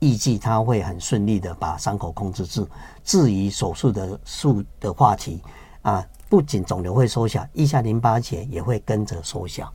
[0.00, 2.68] 预计他会很顺利的把伤口控制住。
[3.02, 5.40] 至于手术的术的话题
[5.82, 9.72] 啊，不仅肿瘤会缩小，腋下淋巴结也会跟着缩小。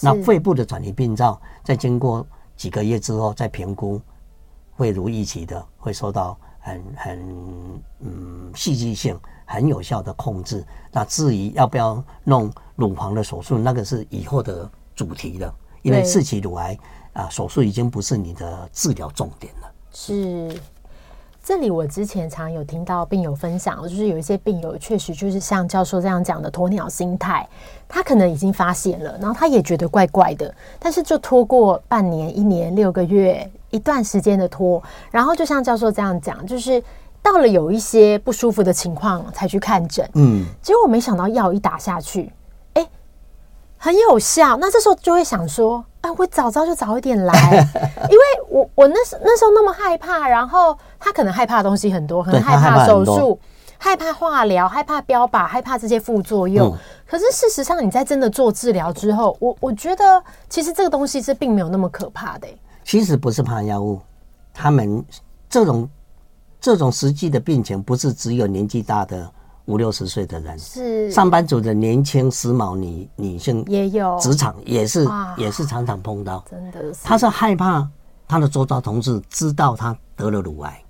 [0.00, 2.24] 那肺部的转移病灶，在经过
[2.56, 4.00] 几个月之后再评估，
[4.76, 10.64] 会如预期的，会受到很很嗯戏剧性、很有效的控制。
[10.92, 15.52] 那至于要不要弄乳房的手术，那个是以后的主题了。
[15.82, 16.76] 因为四期乳癌
[17.12, 19.70] 啊，手术已经不是你的治疗重点了。
[19.92, 20.52] 是，
[21.40, 27.48] 这里我之前常有听到病友分享，就是有一些病友确实就是像教授这样讲的鸵鸟心态，
[27.86, 36.82] 他可能已经发现了，然后他也觉得怪怪的，但是就拖过半年、一年、六个月一段时间的拖，然后就像教授这样讲，就是
[37.22, 40.04] 到了有一些不舒服的情况才去看诊。
[40.14, 42.32] 嗯，结果我没想到药一打下去。
[43.86, 47.32] 很有效，那这时候就会想说，啊，我早知道就早一点来，
[48.10, 53.38] 因为我我那时那时候那么害怕，然后他可能害怕的东西很多，很害怕手术，
[53.78, 56.74] 害怕化疗，害怕标靶，害怕这些副作用。
[56.74, 62.48] 嗯、可是事实上，你在真的做治疗之后，我我觉得其实这个东西是并没有那么可怕的。
[62.82, 64.00] 其实不是怕药物，
[64.52, 65.00] 他们
[65.48, 65.88] 这种
[66.60, 69.30] 这种实际的病情，不是只有年纪大的。
[69.66, 70.58] 五六十岁的人。
[70.58, 71.10] 是。
[71.10, 77.00] 上班族的年轻时髦女女性也有，职场也是也是常常碰到，真的是。
[77.04, 77.88] 他是害怕
[78.26, 80.82] 他的周遭同事知道他得了乳癌，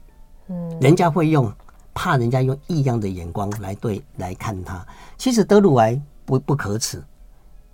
[0.49, 1.53] 嗯，人家会用
[1.93, 4.87] 怕人家用异样的眼光来对来看他。
[5.19, 7.03] 其实得乳癌不不可耻，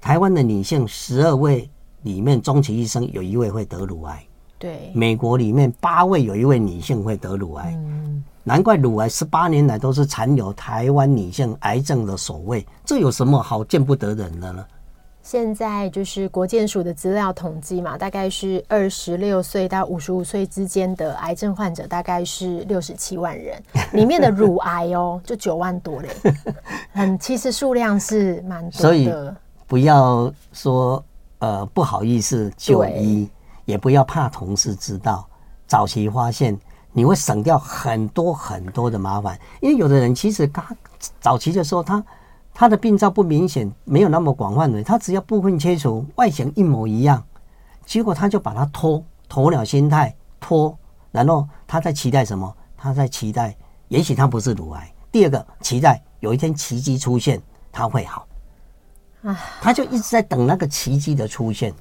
[0.00, 1.68] 台湾的女性十二位
[2.02, 4.24] 里面终其一生有一位会得乳癌，
[4.58, 8.24] 对，美国里面八位有一位女性会得乳癌，嗯。
[8.44, 14.64] 难怪乳癌十八年来都是残留台湾女性癌症的首位，这有什么好见不得人的呢？
[15.22, 23.62] 现在就是国健署的资料统计嘛，大概是二十六岁到五十五岁之间的癌症患者大概是六十七万人，
[23.94, 26.08] 里面的乳癌哦就九万多嘞，
[26.92, 28.78] 很其实数量是蛮多的。
[28.78, 29.08] 所以
[29.68, 31.02] 不要说
[31.38, 33.30] 呃不好意思就医，
[33.64, 35.24] 也不要怕同事知道，
[35.68, 36.58] 早期发现。
[36.92, 40.76] 你会省掉很多很多的麻烦，因为有的人其实他
[41.20, 42.04] 早期的时候，他
[42.52, 47.24] 他的病灶不明显，没有那么广泛的，他只要部分切除，外形一模一样，
[47.86, 50.76] 结果他就把它拖，鸵鸟心态拖，
[51.10, 52.54] 然后他在期待什么？
[52.76, 53.56] 他在期待，
[53.88, 54.92] 也许他不是乳癌。
[55.10, 58.26] 第二个期待有一天奇迹出现，他会好，
[59.22, 61.72] 啊，他就一直在等那个奇迹的出现。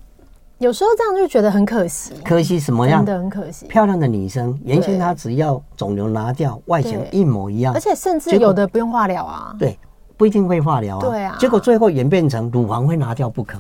[0.62, 3.04] 有时候这样就觉得很可惜，可惜什么样？
[3.04, 3.66] 真的很可惜。
[3.66, 9.56] 漂亮的女生，原先她只要肿瘤拿掉，外形一模一样，而且甚至有的不用化疗啊。
[9.58, 9.80] 对，
[10.18, 11.02] 不一定会化疗啊。
[11.02, 11.36] 对啊。
[11.40, 13.60] 结果最后演变成乳房会拿掉不可。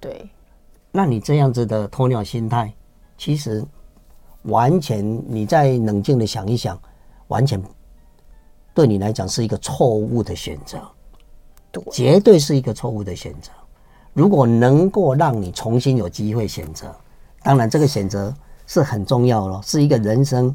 [0.00, 0.26] 对。
[0.90, 2.72] 那你这样子的鸵鸟心态，
[3.18, 3.62] 其实
[4.44, 6.80] 完全你再冷静的想一想，
[7.26, 7.62] 完全
[8.72, 10.78] 对你来讲是一个错误的选择，
[11.70, 13.52] 对，绝对是一个错误的选择。
[14.18, 16.92] 如果能够让你重新有机会选择，
[17.40, 18.34] 当然这个选择
[18.66, 20.52] 是很重要咯，是一个人生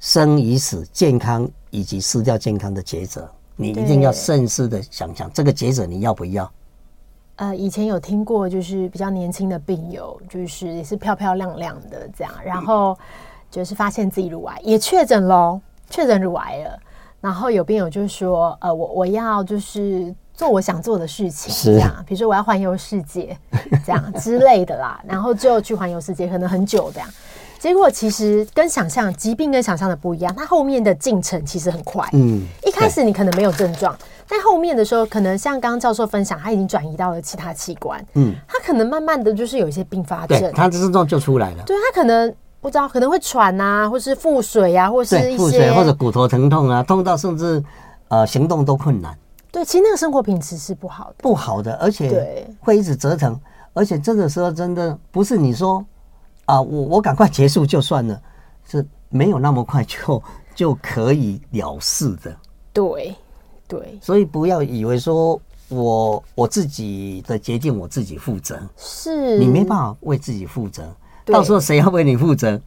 [0.00, 3.26] 生与死、健康以及失掉健康的抉择。
[3.56, 6.52] 你一定要慎思的想想，这个抉择你要不要？
[7.36, 12.94] 呃，以前有听过，就是比较年轻的病友，就是也是漂漂亮亮的这样，然后
[13.50, 16.78] 就是发现自己乳癌，也确诊喽，确诊乳癌了。
[17.22, 23.36] 然后有病友就说，呃，我我要就是做我想做的事情，这样，比如说我要环游世界，
[23.86, 25.00] 这样之类的啦。
[25.06, 27.08] 然后就去环游世界，可能很久这样。
[27.58, 32.06] 结果其实跟想象疾病跟想象的不一样，它后面的进程其实很快。
[32.12, 33.96] 嗯，一开始你可能没有症状，
[34.28, 38.04] 但后面的时候，可能像刚刚教授分享，他已经转移到了其他器官。
[38.14, 41.62] 嗯，他可能慢慢的就是有一些并发症，他的症状就出来了。
[41.64, 47.64] 对，他可能不知道，可能会喘啊，或是腹水啊，或是一些腹水或者骨头疼痛啊，痛到甚至
[48.08, 49.16] 呃行动都困难。
[49.54, 53.40] 对，其实那个生活品质是不好的，不好的，而且会一直折腾，
[53.72, 55.86] 而且这个时候真的不是你说。
[56.46, 58.20] 啊，我我赶快结束就算了，
[58.68, 60.22] 是没有那么快就
[60.54, 62.36] 就可以了事的。
[62.70, 63.14] 对
[63.66, 69.38] 对，所以不要以为说我我自己的决定我自己负责，是。
[69.38, 72.60] 你没办法为自己负责，到时候谁要为你负责？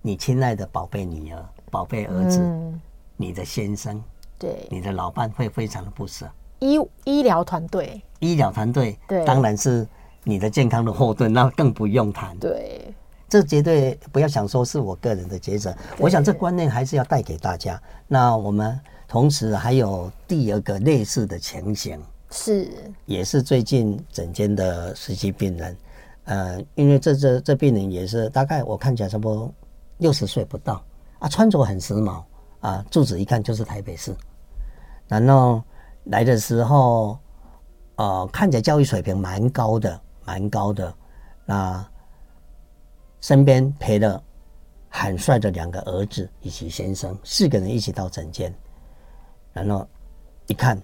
[0.00, 2.80] 你亲爱的宝贝女儿、宝贝儿子、嗯、
[3.16, 4.00] 你的先生，
[4.38, 6.26] 对，你的老伴会非常的不舍。
[6.60, 9.86] 医医疗团队，医疗团队，对，当然是。
[10.24, 12.36] 你的健康的后盾，那更不用谈。
[12.38, 12.92] 对，
[13.30, 15.74] 这绝对不要想说是我个人的抉择。
[15.96, 17.80] 我想这观念还是要带给大家。
[18.06, 21.98] 那我们同时还有第二个类似的情形，
[22.30, 22.68] 是
[23.06, 25.76] 也是最近诊间的实际病人。
[26.24, 29.50] 呃，因为这这这病人也是大概我看起来差不多
[29.96, 30.84] 六十岁不到
[31.20, 32.22] 啊，穿着很时髦
[32.60, 34.14] 啊，住址一看就是台北市。
[35.06, 35.62] 然后
[36.04, 37.18] 来的时候，
[37.96, 40.00] 呃，看起来教育水平蛮高的。
[40.28, 40.94] 蛮高的，
[41.46, 41.82] 那
[43.18, 44.22] 身边陪了
[44.90, 48.54] 很帅的两个儿子以及先生，四个人一起到诊间，
[49.54, 49.88] 然后
[50.46, 50.78] 一看，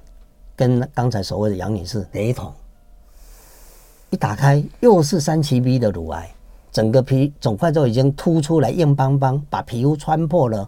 [0.57, 2.51] 跟刚才所谓的杨女士雷同，
[4.09, 6.35] 一打开又是三七 B 的乳癌，
[6.73, 10.67] 整个皮肿块都已经凸出来，硬邦邦，把皮肤穿破了，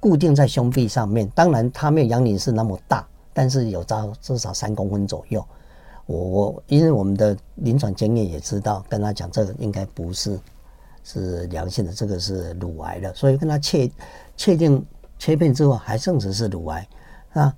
[0.00, 1.28] 固定在胸壁上面。
[1.30, 5.44] 当然，它没有杨女士那么大，但是有到至少三公分左右。
[6.06, 10.40] 我我因为我们的临床经验也知道，跟他讲这个应该不是
[11.04, 13.90] 是良性的，这个是乳癌的，所以跟他确
[14.36, 14.82] 确定
[15.18, 16.88] 切片之后还证实是乳癌，
[17.34, 17.52] 那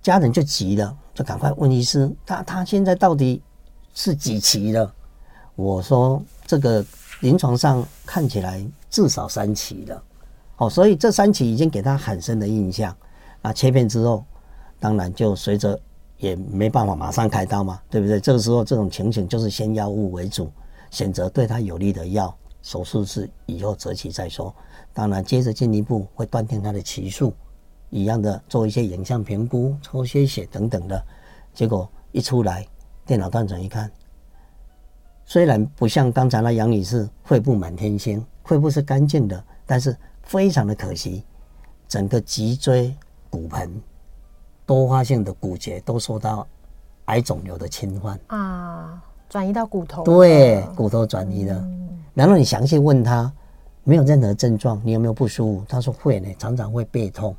[0.00, 3.42] 家人就急了，就赶快问医师，他他现在到底
[3.92, 4.90] 是几期了？
[5.54, 6.84] 我说这个
[7.20, 10.02] 临床上看起来至少三期了，
[10.64, 12.96] 哦，所以这三期已经给他很深的印象。
[13.42, 14.24] 那切片之后，
[14.78, 15.78] 当然就随着。
[16.16, 18.20] 也没办法马上开刀嘛，对不对？
[18.20, 20.50] 这个时候这种情形就是先药物为主，
[20.90, 24.54] 选择对他有利的药，手术是以后择期再说。
[24.94, 27.34] 当然，接着进一步会断定他的期数，
[27.90, 31.04] 一样的做一些影像评估、抽些血等等的。
[31.52, 32.64] 结果一出来，
[33.04, 33.90] 电脑断层一看，
[35.26, 39.94] 虽然不像刚才那杨女士肺部满天星，肺部是干净的，但是
[40.24, 41.24] 非常的可惜，
[41.88, 42.94] 整个脊椎
[43.30, 43.70] 骨盆。
[44.66, 46.46] 多发性的骨节都受到
[47.04, 51.54] 癌肿瘤的侵犯啊，转移到骨头，对，骨头转移了。
[51.54, 53.30] 嗯、然后你详细问他，
[53.82, 55.64] 没有任何症状，你有没有不舒服？
[55.68, 57.36] 他说会呢，常常会背痛，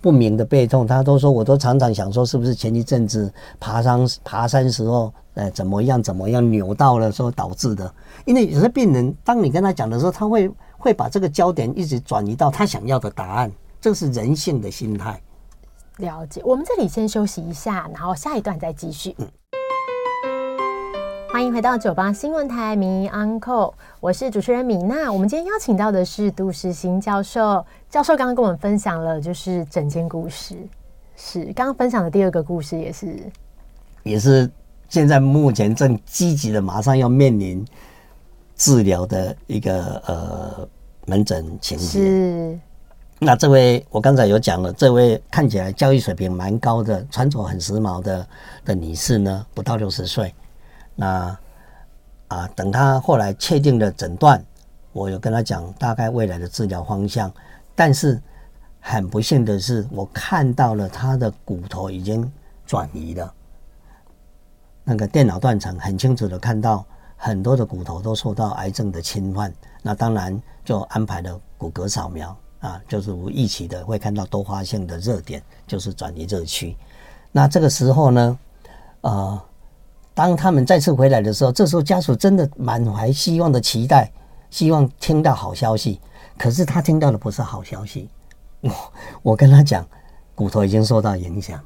[0.00, 0.86] 不明的背痛。
[0.86, 7.94] 他都说，我都常常想说，是不是前一阵子爬山爬山时候，呃，怎么样怎么样扭到了，所导致的。
[8.24, 10.50] 因为有些病人，当你跟他讲的时候，他会
[10.84, 15.18] 会把这个焦点一直转移到他想要的答案，这是人性的心态。
[15.96, 19.16] 了解，我们这里先休息一下，然后下一段再继续。
[19.16, 19.26] 嗯、
[21.32, 25.10] 欢迎回到九八新闻台迷 Uncle，我是主持人米娜。
[25.10, 30.54] 我们今天邀请到的是杜世新教授，教授刚刚跟我们分享了就是整间故事，
[31.16, 33.32] 是刚刚分享的第二个故事，也是
[34.02, 34.50] 也是
[34.90, 37.64] 现在目前正积极的马上要面临
[38.56, 40.68] 治疗的一个呃
[41.06, 41.86] 门诊情节。
[41.86, 42.58] 是。
[43.20, 48.26] 那这位我刚才有讲了，这位看起来教育水平蛮高的、穿着很时髦的
[48.64, 50.34] 的女士呢，不到六十岁。
[50.94, 51.36] 那
[52.28, 54.44] 啊，等她后来确定了诊断，
[54.92, 57.32] 我有跟她讲大概未来的治疗方向。
[57.74, 58.20] 但是
[58.80, 62.30] 很不幸的是，我看到了她的骨头已经
[62.66, 63.32] 转移了。
[64.82, 66.84] 那个电脑断层很清楚的看到
[67.16, 69.52] 很多的骨头都受到癌症的侵犯。
[69.82, 72.36] 那当然就安排了骨骼扫描。
[72.60, 76.74] 啊，就是无预期的会看到多发性的热点，就是转移热区。
[77.30, 78.38] 那这个时候呢，
[79.02, 79.42] 呃，
[80.14, 84.10] 当他们再次回来的时候，这时候家属真的满怀希望的期待，
[84.48, 86.00] 希望听到好消息。
[86.38, 88.08] 可是他听到的不是好消息。
[88.62, 88.72] 我
[89.20, 89.86] 我跟他讲，
[90.34, 91.60] 骨头已经受到影响。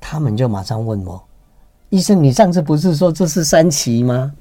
[0.00, 1.22] 他们就马上问我
[1.94, 4.32] ：“医生，你上次不是说这是三期吗？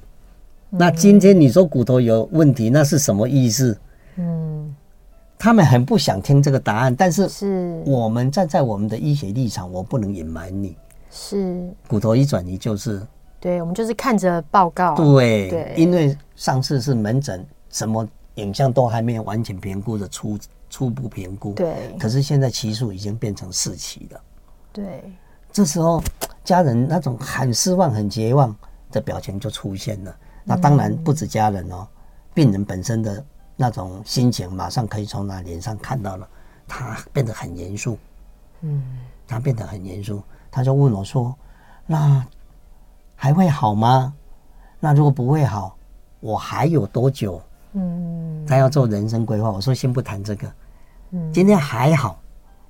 [0.71, 3.77] 那今天你说骨头有问题，那是什么意思？”
[4.17, 4.75] 嗯，
[5.37, 10.75] 他们很不想听这个答案，但是是我们站在我们的医学立场，我不能隐瞒你。
[11.11, 12.99] 是骨头一转移就是，
[13.39, 14.95] 对，我们就是看着报告。
[14.95, 20.39] 对对，因为上次是门诊，什么影像都还没有完全评估的初
[20.71, 21.53] 初步评估。
[21.53, 24.19] 对，可是现在期数已经变成四期了。
[24.71, 25.03] 对。
[25.51, 26.01] 这时候，
[26.43, 28.55] 家人那种很失望、很绝望
[28.91, 30.15] 的表情就出现了。
[30.43, 31.87] 那当然不止家人哦，
[32.33, 33.23] 病人本身的
[33.55, 36.27] 那种心情，马上可以从他脸上看到了，
[36.67, 37.97] 他变得很严肃。
[38.61, 38.83] 嗯，
[39.27, 40.21] 他变得很严肃，
[40.51, 41.33] 他就问我说
[41.87, 42.25] ：“那
[43.15, 44.13] 还会好吗？
[44.79, 45.77] 那如果不会好，
[46.19, 47.41] 我还有多久？”
[47.73, 49.49] 嗯，他要做人生规划。
[49.51, 50.51] 我说：“先不谈这个，
[51.11, 52.19] 嗯，今天还好。”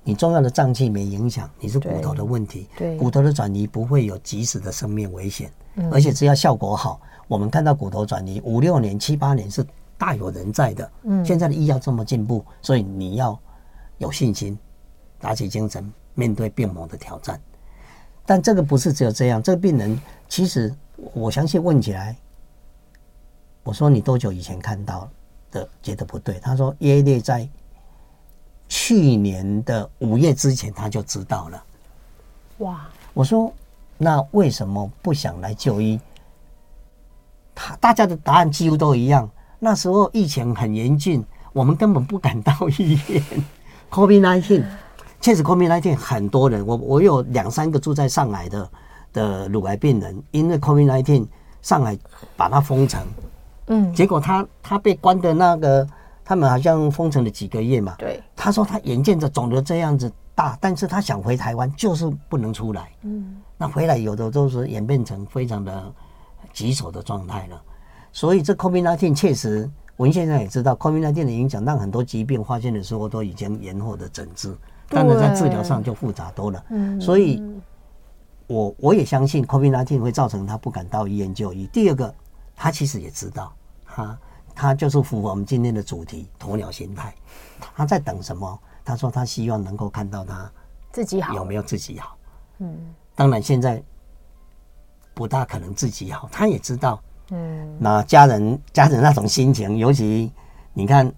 [0.06, 2.68] 你重要的脏器没影响，你是骨头的问题。
[2.76, 5.50] 对，骨头的转移不会有即时的生命危险，
[5.90, 9.64] 而且只要效果好，我们看到骨头转移五六年、七八年是
[9.96, 10.92] 大有人在的。
[11.04, 13.38] 嗯，现在的医药这么进步，所以你要
[13.96, 14.58] 有信心，
[15.18, 17.40] 打起精神面对病魔的挑战。
[18.26, 19.98] 但这个不是只有这样，这个病人
[20.28, 20.74] 其实
[21.14, 22.14] 我相信问起来，
[23.62, 25.08] 我说你多久以前看到
[25.50, 26.38] 的觉得不对？
[26.40, 27.48] 他说耶列在。
[28.68, 31.64] 去年的五月之前他就知道了，
[32.58, 32.88] 哇！
[33.12, 33.52] 我说，
[33.96, 36.00] 那为什么不想来就医？
[37.54, 39.28] 他大家的答案几乎都一样。
[39.60, 43.22] 那时候疫情很严峻，我们根本不敢到医院。
[43.90, 44.64] COVID-19，
[45.20, 48.70] 确实 COVID-19 很多人，我我有两三个住在上海的
[49.12, 51.26] 的乳癌病人，因为 COVID-19
[51.62, 51.96] 上海
[52.36, 53.06] 把它封城，
[53.66, 55.86] 嗯，结果他他被关的那个。
[56.24, 57.94] 他们好像封城了几个月嘛。
[57.98, 58.22] 对。
[58.34, 62.90] 他说他眼见着肿瘤这样子大，但是他想回台湾，就是不能出来。
[63.02, 63.36] 嗯。
[63.58, 65.92] 那回来有的都是演变成非常的
[66.52, 67.62] 棘手的状态了。
[68.10, 74.56] 所以这 COVID-19 确实，文献上也知道，COVID-19 的影响让很多疾病发现的时候都已经延后的诊治，
[74.88, 76.64] 当然在治疗上就复杂多了。
[76.70, 77.00] 嗯。
[77.00, 77.42] 所以
[78.46, 81.66] 我我也相信 COVID-19 会造成他不敢到医院就医。
[81.72, 82.14] 第二个，
[82.56, 83.52] 他其实也知道
[83.84, 84.18] 他。
[84.54, 87.14] 他就是符合我们今天的主题“鸵鸟心态”。
[87.74, 88.58] 他在等什么？
[88.84, 90.50] 他说他希望能够看到他
[90.92, 92.16] 自己好，有没有自己好？
[92.58, 93.82] 嗯，当然现在
[95.14, 96.28] 不大可能自己好。
[96.30, 100.30] 他也知道，嗯，那家人家人那种心情，尤其
[100.74, 101.10] 你看，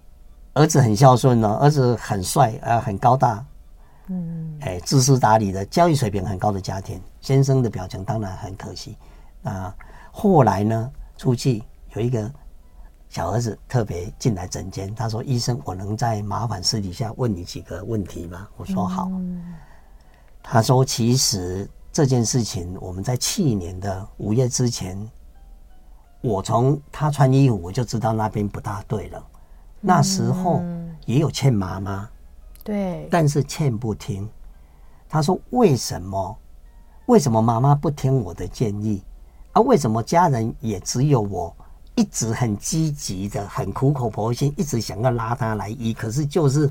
[0.53, 3.45] 儿子很孝顺呢，儿子很帅，呃，很高大，
[4.07, 7.01] 嗯，哎，知书达理的，教育水平很高的家庭。
[7.19, 8.97] 先生的表情当然很可惜。
[9.43, 9.75] 啊，
[10.11, 11.61] 后来呢，出去
[11.93, 12.31] 有一个。
[13.09, 19.09] 小儿子特别进来诊间，他说：“医生，我能在麻烦私底下问你几个问题吗？”我说：“好。”
[20.43, 25.09] 他说：“其实这件事情，我们在去年的五月之前，
[26.21, 29.25] 我从他穿衣服我就知道那边不大对了。
[29.79, 30.61] 那时候
[31.05, 32.09] 也有劝妈妈，
[32.63, 34.29] 对，但是劝不听。
[35.07, 36.37] 他说：‘为什么？
[37.05, 39.01] 为什么妈妈不听我的建议？
[39.53, 39.61] 啊？
[39.61, 41.55] 为什么家人也只有我？’”
[41.97, 46.69] 一直很积极的，很苦口婆心，一直想要拉他来医，可是就是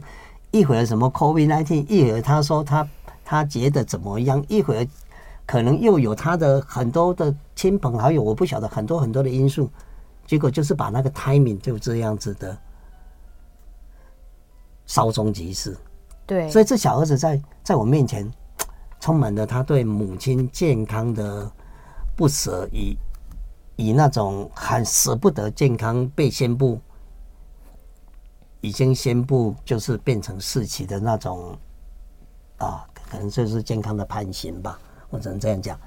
[0.53, 2.89] 一会儿什么 COVID-19，一会儿他说他
[3.25, 4.87] 他觉得怎么样，一会儿
[5.45, 9.69] 可能又有他的很多的亲朋好友，我不晓得很多很多的因素，
[10.25, 12.57] 结果就是把那个 timing 就这样子的
[14.87, 15.77] 稍纵即逝。
[16.25, 18.33] 对，所以这小儿子在在我面前
[19.01, 21.51] 充满了他对母亲健康的
[22.15, 22.97] 不舍与。
[23.77, 26.81] 以那种很舍不得健康被宣布，
[28.63, 31.55] 已经宣布就是变成四期的那种，
[32.57, 34.79] 啊，可能就是健康的判刑吧，
[35.11, 35.79] 我只能这样讲。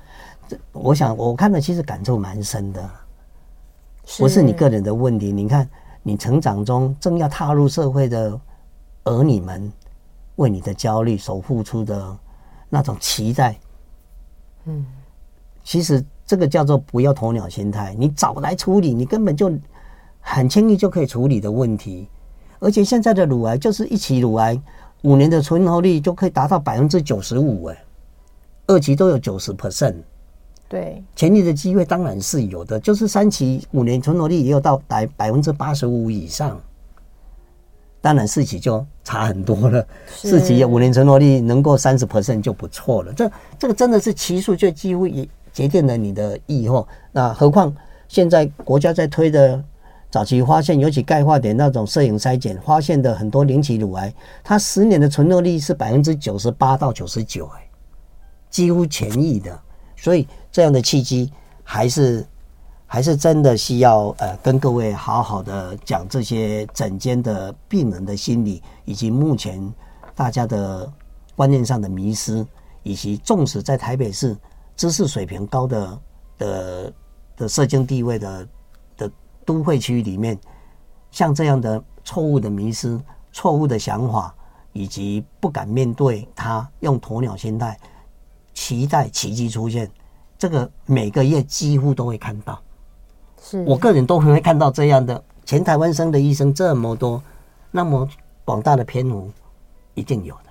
[0.47, 2.89] 这我想我看了其实感触蛮深的，
[4.19, 5.31] 不是你个人的问题。
[5.31, 5.67] 你看
[6.03, 8.39] 你成长中正要踏入社会的
[9.05, 9.73] 儿女们，
[10.35, 12.17] 为你的焦虑所付出的
[12.69, 13.59] 那种期待，
[14.65, 14.85] 嗯，
[15.63, 16.05] 其实。
[16.30, 19.51] 这个叫做不要鸵鸟心态，你早来处理，你根本就
[20.19, 22.07] 很轻易就可以处理的问题。
[22.59, 24.61] 而且现在的乳癌就是一期乳癌，
[25.01, 27.84] 五年的存活率就可以达到百分之九十五，哎，
[28.67, 29.95] 二期都有九十 percent。
[30.67, 36.61] 对，前期的机会当然是有的，就是三期五年存活率也有到百百分之八十五以上。
[38.01, 39.86] 当然四期就差很多了。
[40.07, 43.11] 四期五年存活率能够三十 percent 就不错了。
[43.13, 46.87] 这这个真的是期数就几乎也决定了你的以后。
[47.11, 47.75] 那何况
[48.07, 49.63] 现在国家在推的
[50.09, 57.69] 早期发现，尤其钙化点那种摄影筛检发现的很多零期乳癌，它十年的存活率是百分之九十八到九十九，哎，
[58.49, 59.59] 几乎痊愈的。
[59.95, 61.31] 所以这样的契机
[61.63, 62.25] 还是。
[62.91, 69.61] 还是真的需要呃，跟各位好好的讲这些诊间的病人的心理，以及目前
[70.15, 70.91] 大家的
[71.35, 72.43] 观念上的迷失，
[72.81, 74.35] 以及纵使在台北市
[74.80, 75.99] 知识水平高的
[76.38, 76.93] 的
[77.36, 78.47] 的社经地位的
[78.95, 79.11] 的
[79.43, 80.39] 都会区里面，
[81.11, 82.97] 像这样的错误的迷失、
[83.34, 84.34] 错误的想法，
[84.71, 87.77] 以及不敢面对它，用鸵鸟心态
[88.53, 89.91] 期待奇迹出现，
[90.38, 92.57] 这个每个月几乎都会看到。
[93.41, 97.21] 是我个人都会看到这样的，前台湾生的医生这么多，
[97.69, 98.07] 那么
[98.45, 99.30] 广大的篇幅，
[99.93, 100.49] 一定有的。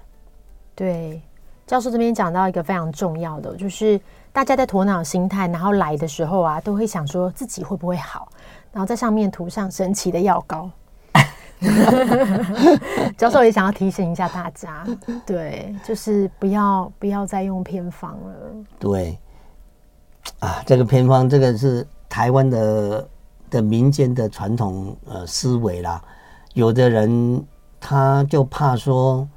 [0.75, 1.23] 对，
[1.67, 4.01] 教授这边讲到一个非常重要的，就是
[4.33, 8.29] 大家在鸵鸟心态，然后来的时候啊，都会想说自己会不会好，
[8.73, 10.71] 然后在上面涂上神奇的药膏。
[13.19, 14.87] 教授也想要提醒一下大家，
[15.27, 18.35] 对，就是不要不要再用偏方了。
[18.79, 19.19] 对，
[20.39, 21.87] 啊，这个偏方，这个是。
[22.11, 23.09] 台湾的
[23.51, 26.03] 的民间的传统呃思维啦，
[26.55, 27.47] 有的人
[27.79, 29.29] 他就怕说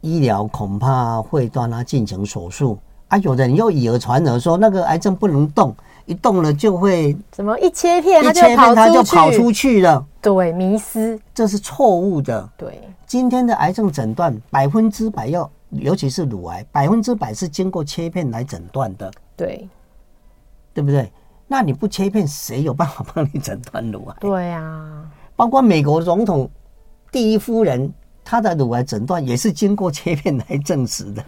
[0.00, 2.76] 医疗恐怕会让他进行手术
[3.08, 12.48] 啊，有的人又以讹传讹说那个癌症不能动，一动了就会怎么一切片一切片它就跑出去了，对，迷失，这是错误的。
[12.56, 19.66] 对，今天的癌症诊断百分之百要，尤其是乳癌，百分之百是经过切片来诊断的，对，
[20.74, 21.10] 对不对？
[21.46, 24.16] 那你不切片，谁有办法帮你诊断乳癌？
[24.20, 25.02] 对啊，
[25.34, 26.50] 包括美国总统
[27.10, 27.90] 第一夫人，
[28.22, 31.24] 她的乳癌诊断也是经过切片来证实的。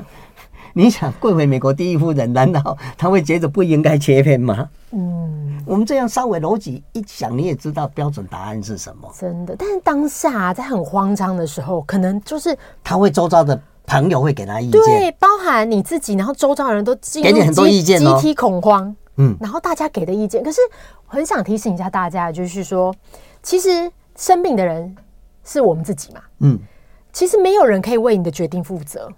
[0.74, 4.68] 你想，贵为美国第一夫人，难道他会觉得不应该切片吗？
[4.92, 9.08] 嗯，我们这样稍微逻辑一想，你也知道标准答案是什么。
[9.18, 18.94] 真的，但是当下在很慌张的时候，可能就是他会周遭的朋友会给他意见，对，包含你自己，然后周遭的人都给你很多意见，集体恐慌。
[19.16, 20.60] 嗯，然后大家给的意见，可是
[21.06, 22.94] 很想提醒一下大家，就是说，
[23.42, 24.96] 其实生病的人
[25.44, 26.20] 是我们自己嘛。
[26.38, 26.58] 嗯，
[27.12, 29.10] 其实没有人可以为你的决定负责。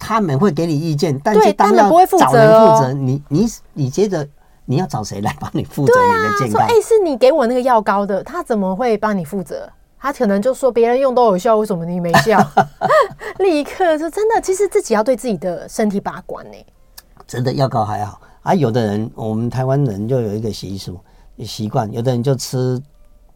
[0.00, 2.92] 他们会给你意见，但是他们不会负责哦。
[2.94, 4.26] 你你你接着
[4.64, 6.50] 你要找谁来帮你负责你的健康？
[6.50, 9.70] 说哎，是你给我那个药膏的，他怎么会帮你负责？
[9.98, 12.44] 他可能就说别人用都有效，为什么你没效？
[13.38, 16.56] 立刻就真的，其实自己要对自己的身体把关呢。
[17.26, 18.20] 真的药膏还好。
[18.42, 20.98] 啊，有的人，我们台湾人就有一个习俗、
[21.44, 22.80] 习惯，有的人就吃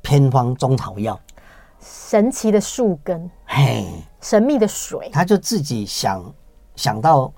[0.01, 1.21] 偏方中草药，
[1.79, 3.85] 神奇的树根，嘿，
[4.23, 6.25] 神秘的水，他就自己想
[6.77, 7.33] 想到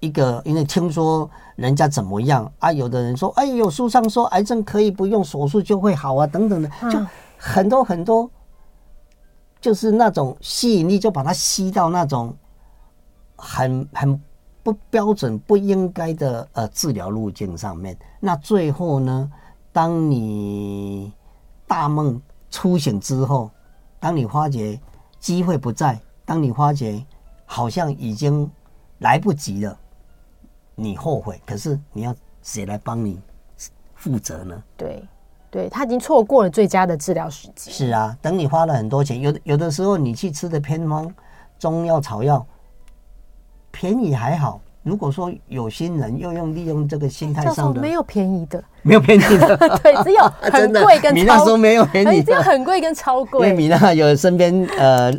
[0.00, 6.98] 一个，因为听说人家怎么样啊，有的人说，哎呦，书上说癌症可以不用手术就会好啊，等等的，就
[7.36, 8.30] 很多很多，
[9.60, 12.34] 就是那种吸引力，就把它吸到那种
[13.36, 14.20] 很很。
[14.62, 19.32] 不标准、不应该的呃治疗路径上面，那最后呢，
[19.72, 21.10] 当你
[21.66, 22.20] 大梦
[22.50, 23.50] 初醒之后，
[23.98, 24.78] 当你发觉
[25.18, 27.02] 机会不在，当你发觉
[27.46, 28.48] 好像已经
[29.00, 29.76] 来不及了，
[30.74, 33.20] 你后悔，可是你要谁来帮你
[33.94, 34.62] 负责呢？
[34.76, 35.04] 对，
[35.50, 37.70] 对他已经错过了最佳的治疗时机。
[37.70, 41.12] 是啊，等你花了很多钱，有的有的时候你去吃的偏方、
[41.58, 42.46] 中药、草药。
[43.72, 51.14] 便宜还好，如果说有心人又用利用这个心态上的，没有便宜的，没有便宜的， 对，只有 很贵跟超。
[51.14, 53.48] 米娜说没有便宜， 只有很贵跟超贵。
[53.48, 55.12] 因为米娜有身边呃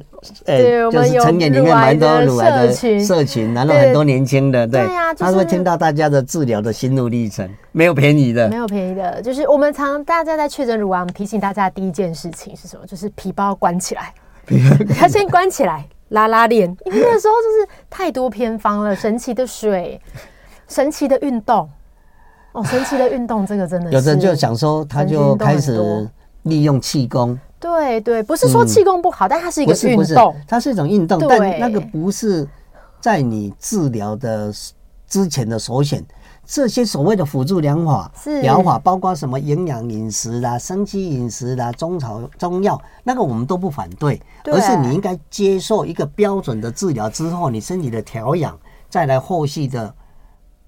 [0.46, 12.86] 呃，就是成年里面蛮多乳癌的社群，然后很多年轻的，对呀，他会听到大家的治疗的心路历程，没有便宜的，没有便宜的，就是我们常大家在确诊乳癌，我们提醒大家的第一件事情是什么？
[12.86, 14.14] 就是皮包关起来，
[14.98, 15.86] 他先关起来。
[16.12, 18.94] 拉拉链，因为那时候就是太多偏方了。
[18.94, 19.98] 神奇的水，
[20.68, 21.70] 神奇的运动，
[22.52, 23.96] 哦，神奇的运动，这个真的是。
[23.96, 26.06] 有的人就想说，他就开始
[26.42, 27.40] 利用气功。
[27.62, 32.46] 对对，不是说气功不好，嗯、但它是一个运动，不是不是，它是一种运动，但那个不是
[33.00, 34.52] 在你治疗的
[35.08, 36.04] 之前的首选。
[36.44, 48.60] 这些所谓的辅助疗法、疗法，包括什么营养饮食啦、生机饮食啦、中草中药，那个我们都不反对，而是你应该接受一个标准的治疗之后，你身体的调养，
[48.90, 49.94] 再来后续的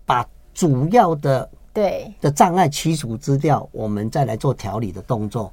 [0.06, 2.14] 把主要的对。
[2.22, 5.52] 的障碍驱除之掉，我们再来做调理的动作，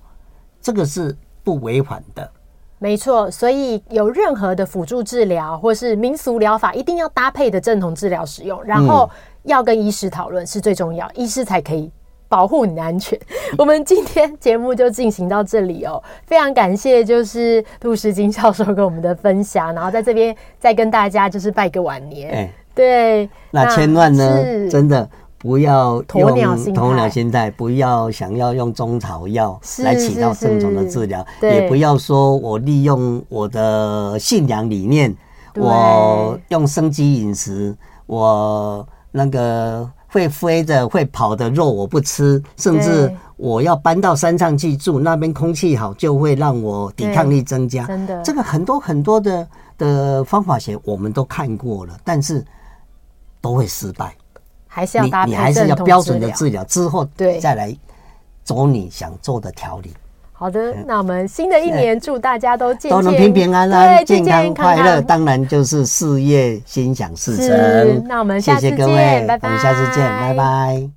[0.61, 2.30] 这个是不违反的。
[2.78, 9.09] 没错，所以有任何的辅助治疗或是民俗疗法，一定要搭配的正统治疗使用，然后
[9.43, 11.91] 要跟医师讨论是最重要，医师才可以
[12.26, 13.20] 保护你的安全。
[13.59, 22.30] 我们今天节目就进行到这里哦，非常感谢就是杜诗金教授跟我们的分享，然后在这边再跟大家就是拜个晚年。
[22.30, 25.07] 欸、对，那千万呢，真的。
[25.41, 35.16] 不要用鸵鸟心态，不要想要用中草药来起到正统的治疗，也不要说我利用我的信仰理念，
[35.57, 37.74] 我用生机饮食，
[38.05, 47.86] 我那个会飞的、会跑的肉我不吃，甚至我要搬到山上去住，那边空气好，就会让我抵抗力增加。
[47.86, 52.45] 真的，这个很多很多的的方法学我们都看过了，但是
[53.41, 54.14] 都会失败。
[54.73, 57.77] 还是要搭配，你还是要标准的治疗之后，对，再来
[58.45, 59.93] 走你想做的调理。
[60.33, 68.07] 好的，那我们新的一年祝大家都都能平平安安、健康快乐，当然就是事业心想事成。
[68.07, 69.49] 那我们下次见，谢谢各位，拜拜。
[69.49, 70.91] 我们下次见，拜拜。